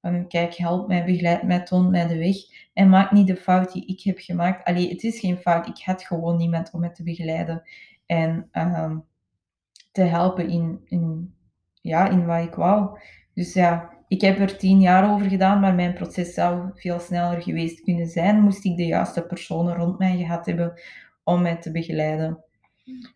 van 0.00 0.28
kijk, 0.28 0.54
help 0.54 0.88
mij, 0.88 1.04
begeleid 1.04 1.42
mij, 1.42 1.62
toon 1.62 1.90
mij 1.90 2.06
de 2.06 2.18
weg. 2.18 2.36
En 2.72 2.88
maak 2.88 3.12
niet 3.12 3.26
de 3.26 3.36
fout 3.36 3.72
die 3.72 3.86
ik 3.86 4.02
heb 4.02 4.18
gemaakt. 4.18 4.64
Allee, 4.64 4.88
het 4.88 5.02
is 5.02 5.20
geen 5.20 5.38
fout, 5.38 5.66
ik 5.66 5.84
had 5.84 6.02
gewoon 6.02 6.36
niemand 6.36 6.70
om 6.72 6.80
me 6.80 6.92
te 6.92 7.02
begeleiden. 7.02 7.62
En 8.06 8.48
uh, 8.52 8.96
te 9.92 10.02
helpen 10.02 10.48
in, 10.48 10.80
in 10.84 11.34
ja, 11.80 12.08
in 12.08 12.26
wat 12.26 12.44
ik 12.44 12.54
wou. 12.54 12.98
Dus 13.34 13.52
ja, 13.52 13.97
ik 14.08 14.20
heb 14.20 14.38
er 14.38 14.56
tien 14.56 14.80
jaar 14.80 15.12
over 15.12 15.28
gedaan, 15.28 15.60
maar 15.60 15.74
mijn 15.74 15.94
proces 15.94 16.34
zou 16.34 16.70
veel 16.74 16.98
sneller 16.98 17.42
geweest 17.42 17.80
kunnen 17.80 18.06
zijn, 18.06 18.40
moest 18.40 18.64
ik 18.64 18.76
de 18.76 18.86
juiste 18.86 19.22
personen 19.22 19.76
rond 19.76 19.98
mij 19.98 20.16
gehad 20.16 20.46
hebben 20.46 20.80
om 21.24 21.42
mij 21.42 21.56
te 21.56 21.70
begeleiden. 21.70 22.42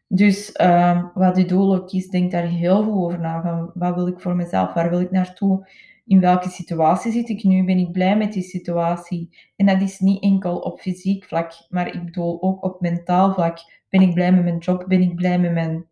Dus 0.09 0.55
uh, 0.61 1.05
wat 1.15 1.37
je 1.37 1.45
doel 1.45 1.75
ook 1.75 1.93
is, 1.93 2.09
denk 2.09 2.31
daar 2.31 2.47
heel 2.47 2.83
goed 2.83 2.93
over 2.93 3.21
na. 3.21 3.43
Van 3.43 3.71
wat 3.75 3.95
wil 3.95 4.07
ik 4.07 4.21
voor 4.21 4.37
mezelf? 4.37 4.75
Waar 4.75 4.91
wil 4.91 5.01
ik 5.01 5.11
naartoe? 5.11 5.69
In 6.07 6.21
welke 6.21 6.49
situatie 6.49 7.13
zit 7.13 7.29
ik 7.29 7.45
nu? 7.45 7.65
Ben 7.65 7.79
ik 7.79 7.93
blij 7.93 8.17
met 8.17 8.33
die 8.33 8.43
situatie? 8.43 9.37
En 9.57 9.67
dat 9.67 9.81
is 9.81 9.99
niet 9.99 10.23
enkel 10.23 10.59
op 10.59 10.81
fysiek 10.81 11.25
vlak, 11.25 11.53
maar 11.69 11.95
ik 11.95 12.05
bedoel 12.05 12.43
ook 12.43 12.65
op 12.65 12.81
mentaal 12.81 13.33
vlak. 13.33 13.59
Ben 13.89 14.01
ik 14.01 14.15
blij 14.15 14.33
met 14.33 14.45
mijn 14.45 14.59
job? 14.59 14.85
Ben 14.89 15.01
ik 15.01 15.15
blij 15.15 15.39
met 15.39 15.53
mijn 15.53 15.87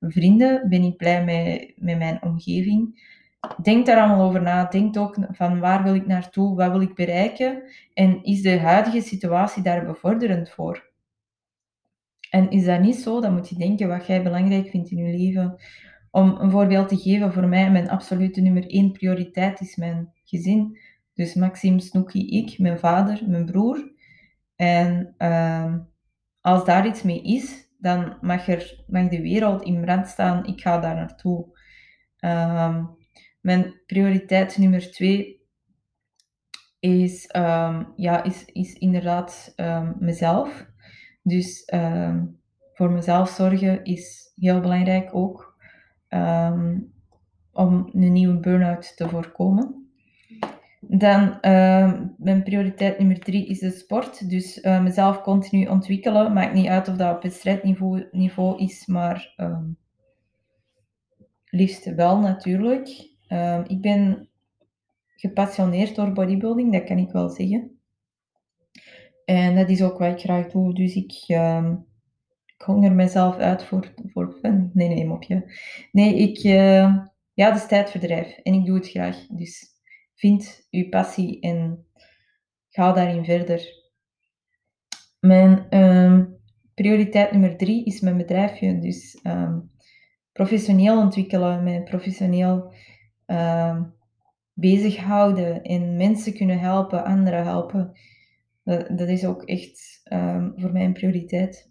vrienden? 0.00 0.68
Ben 0.68 0.82
ik 0.82 0.96
blij 0.96 1.24
met 1.76 1.98
mijn 1.98 2.22
omgeving? 2.22 3.14
Denk 3.62 3.86
daar 3.86 3.98
allemaal 3.98 4.26
over 4.26 4.42
na. 4.42 4.64
Denk 4.64 4.96
ook 4.96 5.16
van 5.30 5.60
waar 5.60 5.82
wil 5.82 5.94
ik 5.94 6.06
naartoe? 6.06 6.56
Wat 6.56 6.70
wil 6.70 6.80
ik 6.80 6.94
bereiken? 6.94 7.62
En 7.94 8.22
is 8.22 8.42
de 8.42 8.58
huidige 8.58 9.00
situatie 9.00 9.62
daar 9.62 9.86
bevorderend 9.86 10.50
voor? 10.50 10.90
En 12.30 12.50
is 12.50 12.64
dat 12.64 12.80
niet 12.80 12.96
zo, 12.96 13.20
dan 13.20 13.34
moet 13.34 13.48
je 13.48 13.56
denken 13.56 13.88
wat 13.88 14.06
jij 14.06 14.22
belangrijk 14.22 14.68
vindt 14.68 14.90
in 14.90 14.96
je 14.96 15.18
leven. 15.18 15.56
Om 16.10 16.36
een 16.38 16.50
voorbeeld 16.50 16.88
te 16.88 16.96
geven, 16.96 17.32
voor 17.32 17.48
mij 17.48 17.70
mijn 17.70 17.90
absolute 17.90 18.40
nummer 18.40 18.66
één 18.66 18.92
prioriteit 18.92 19.60
is 19.60 19.76
mijn 19.76 20.12
gezin. 20.24 20.78
Dus 21.14 21.34
Maxime, 21.34 21.80
Snoekie, 21.80 22.30
ik, 22.30 22.58
mijn 22.58 22.78
vader, 22.78 23.22
mijn 23.26 23.44
broer. 23.44 23.92
En 24.56 25.14
uh, 25.18 25.74
als 26.40 26.64
daar 26.64 26.86
iets 26.86 27.02
mee 27.02 27.22
is, 27.22 27.68
dan 27.78 28.16
mag, 28.20 28.48
er, 28.48 28.84
mag 28.86 29.08
de 29.08 29.20
wereld 29.22 29.62
in 29.62 29.80
brand 29.80 30.08
staan. 30.08 30.46
Ik 30.46 30.60
ga 30.60 30.78
daar 30.78 30.94
naartoe. 30.94 31.46
Um, 32.20 32.95
mijn 33.46 33.74
prioriteit 33.86 34.58
nummer 34.58 34.90
twee 34.90 35.40
is, 36.80 37.30
um, 37.36 37.92
ja, 37.96 38.22
is, 38.22 38.44
is 38.44 38.72
inderdaad 38.72 39.52
um, 39.56 39.96
mezelf. 39.98 40.66
Dus 41.22 41.72
voor 42.74 42.90
mezelf 42.90 43.28
zorgen 43.28 43.84
is 43.84 44.32
heel 44.36 44.60
belangrijk 44.60 45.14
ook 45.14 45.58
om 47.52 47.90
een 47.92 48.12
nieuwe 48.12 48.40
burn-out 48.40 48.96
te 48.96 49.08
voorkomen. 49.08 49.90
Dan 50.80 51.38
mijn 52.18 52.42
prioriteit 52.44 52.98
nummer 52.98 53.18
drie 53.18 53.46
is 53.46 53.58
de 53.58 53.70
sport. 53.70 54.30
Dus 54.30 54.62
uh, 54.62 54.82
mezelf 54.82 55.20
continu 55.20 55.66
ontwikkelen. 55.66 56.32
Maakt 56.32 56.54
niet 56.54 56.66
uit 56.66 56.88
of 56.88 56.96
dat 56.96 57.16
op 57.16 57.22
wedstrijdniveau 57.22 58.08
niveau 58.10 58.58
is, 58.58 58.86
maar 58.86 59.34
liefst 61.44 61.94
wel 61.94 62.20
natuurlijk. 62.20 63.14
Ehm, 63.26 63.64
ik 63.66 63.80
ben 63.80 64.28
gepassioneerd 65.16 65.94
door 65.94 66.12
bodybuilding, 66.12 66.72
dat 66.72 66.84
kan 66.84 66.98
ik 66.98 67.10
wel 67.10 67.28
zeggen. 67.28 67.80
En 69.24 69.54
dat 69.56 69.68
is 69.68 69.82
ook 69.82 69.98
wat 69.98 70.12
ik 70.12 70.20
graag 70.20 70.46
doe. 70.46 70.74
Dus 70.74 70.94
ik, 70.94 71.24
uh, 71.26 71.72
ik 72.46 72.62
honger 72.62 72.92
mezelf 72.92 73.36
uit 73.36 73.64
voor, 73.64 73.94
voor 74.06 74.38
fun. 74.40 74.70
Nee, 74.74 74.88
nee, 74.88 75.06
mopje. 75.06 75.52
Nee, 75.92 76.14
ik... 76.16 76.44
Uh, 76.44 77.04
ja, 77.34 77.48
het 77.48 77.56
is 77.56 77.66
tijdverdrijf. 77.66 78.38
En 78.42 78.54
ik 78.54 78.66
doe 78.66 78.76
het 78.76 78.88
graag. 78.88 79.26
Dus 79.26 79.76
Vind 80.16 80.66
uw 80.70 80.88
passie 80.88 81.40
en 81.40 81.86
ga 82.68 82.92
daarin 82.92 83.24
verder. 83.24 83.60
Mijn 85.20 85.76
um, 85.78 86.36
prioriteit 86.74 87.32
nummer 87.32 87.56
drie 87.56 87.84
is 87.84 88.00
mijn 88.00 88.16
bedrijfje. 88.16 88.78
Dus 88.78 89.18
um, 89.22 89.70
professioneel 90.32 90.98
ontwikkelen, 90.98 91.62
mij 91.62 91.82
professioneel 91.82 92.72
um, 93.26 93.94
bezighouden 94.52 95.62
en 95.62 95.96
mensen 95.96 96.34
kunnen 96.34 96.58
helpen, 96.58 97.04
anderen 97.04 97.44
helpen. 97.44 97.92
Dat, 98.64 98.98
dat 98.98 99.08
is 99.08 99.26
ook 99.26 99.42
echt 99.42 100.00
voor 100.56 100.72
mij 100.72 100.84
een 100.84 100.92
prioriteit. 100.92 101.70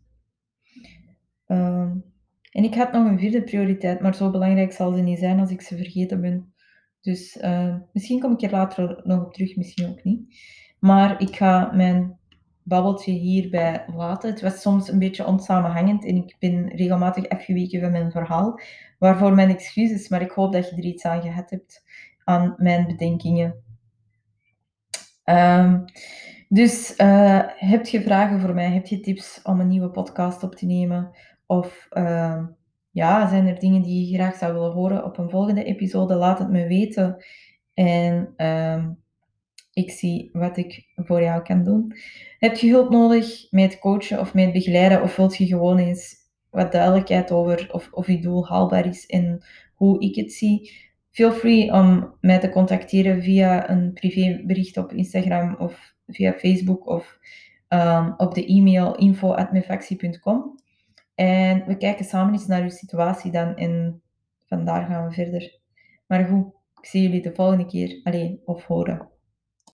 en 1.45 2.63
ik 2.63 2.75
had 2.75 2.91
nog 2.91 3.05
een 3.07 3.19
vierde 3.19 3.43
prioriteit, 3.43 3.99
maar 3.99 4.15
zo 4.15 4.31
belangrijk 4.31 4.71
zal 4.71 4.93
ze 4.93 5.01
niet 5.01 5.19
zijn 5.19 5.39
als 5.39 5.51
ik 5.51 5.61
ze 5.61 5.77
vergeten 5.77 6.21
ben. 6.21 6.53
Dus 7.01 7.39
misschien 7.93 8.19
kom 8.19 8.33
ik 8.33 8.41
er 8.41 8.51
later 8.51 9.01
nog 9.03 9.25
op 9.25 9.33
terug, 9.33 9.55
misschien 9.55 9.89
ook 9.89 10.03
niet. 10.03 10.35
Maar 10.79 11.21
ik 11.21 11.35
ga 11.35 11.71
mijn 11.73 12.19
babbeltje 12.67 13.11
hierbij 13.11 13.85
laten. 13.95 14.29
Het 14.29 14.41
was 14.41 14.61
soms 14.61 14.87
een 14.91 14.99
beetje 14.99 15.25
onsamenhangend 15.25 16.05
en 16.05 16.15
ik 16.15 16.35
ben 16.39 16.67
regelmatig 16.67 17.29
afgeweken 17.29 17.81
van 17.81 17.91
mijn 17.91 18.11
verhaal. 18.11 18.59
Waarvoor 18.99 19.33
mijn 19.33 19.49
excuses, 19.49 20.09
maar 20.09 20.21
ik 20.21 20.31
hoop 20.31 20.53
dat 20.53 20.69
je 20.69 20.75
er 20.75 20.83
iets 20.83 21.05
aan 21.05 21.21
gehad 21.21 21.49
hebt 21.49 21.83
aan 22.23 22.55
mijn 22.57 22.87
bedenkingen. 22.87 23.63
Um, 25.25 25.85
dus 26.49 26.93
uh, 26.97 27.41
heb 27.45 27.85
je 27.85 28.01
vragen 28.01 28.39
voor 28.39 28.53
mij? 28.53 28.69
Heb 28.69 28.85
je 28.85 28.99
tips 28.99 29.39
om 29.43 29.59
een 29.59 29.67
nieuwe 29.67 29.89
podcast 29.89 30.43
op 30.43 30.55
te 30.55 30.65
nemen? 30.65 31.11
Of 31.45 31.87
uh, 31.91 32.43
ja, 32.91 33.27
zijn 33.27 33.47
er 33.47 33.59
dingen 33.59 33.81
die 33.81 34.09
je 34.09 34.15
graag 34.17 34.35
zou 34.35 34.53
willen 34.53 34.71
horen 34.71 35.03
op 35.03 35.17
een 35.17 35.29
volgende 35.29 35.63
episode? 35.63 36.15
Laat 36.15 36.39
het 36.39 36.49
me 36.49 36.67
weten. 36.67 37.23
En 37.73 38.33
uh, 38.37 38.85
ik 39.75 39.91
zie 39.91 40.29
wat 40.33 40.57
ik 40.57 40.85
voor 40.95 41.21
jou 41.21 41.41
kan 41.41 41.63
doen. 41.63 41.93
Heb 42.39 42.55
je 42.55 42.69
hulp 42.69 42.89
nodig 42.89 43.51
met 43.51 43.79
coachen 43.79 44.19
of 44.19 44.33
met 44.33 44.53
begeleiden? 44.53 45.01
Of 45.01 45.15
wilt 45.15 45.37
je 45.37 45.45
gewoon 45.45 45.77
eens 45.77 46.15
wat 46.49 46.71
duidelijkheid 46.71 47.31
over 47.31 47.73
of, 47.73 47.89
of 47.91 48.07
je 48.07 48.19
doel 48.19 48.47
haalbaar 48.47 48.85
is 48.85 49.05
en 49.05 49.45
hoe 49.73 49.99
ik 50.01 50.15
het 50.15 50.33
zie? 50.33 50.71
Feel 51.11 51.31
free 51.31 51.73
om 51.73 52.15
mij 52.21 52.39
te 52.39 52.49
contacteren 52.49 53.23
via 53.23 53.69
een 53.69 53.93
privébericht 53.93 54.77
op 54.77 54.91
Instagram 54.91 55.55
of 55.55 55.93
via 56.07 56.33
Facebook 56.33 56.87
of 56.87 57.19
um, 57.69 58.13
op 58.17 58.33
de 58.33 58.45
e-mail 58.45 58.95
info.mefactie.com. 58.95 60.59
En 61.15 61.65
we 61.65 61.77
kijken 61.77 62.05
samen 62.05 62.33
eens 62.33 62.47
naar 62.47 62.61
uw 62.61 62.69
situatie 62.69 63.31
dan 63.31 63.55
en 63.55 64.01
vandaar 64.45 64.85
gaan 64.85 65.07
we 65.07 65.13
verder. 65.13 65.59
Maar 66.07 66.25
goed, 66.25 66.45
ik 66.81 66.85
zie 66.85 67.01
jullie 67.01 67.21
de 67.21 67.33
volgende 67.33 67.65
keer. 67.65 67.99
Alleen, 68.03 68.41
of 68.45 68.65
horen. 68.65 69.13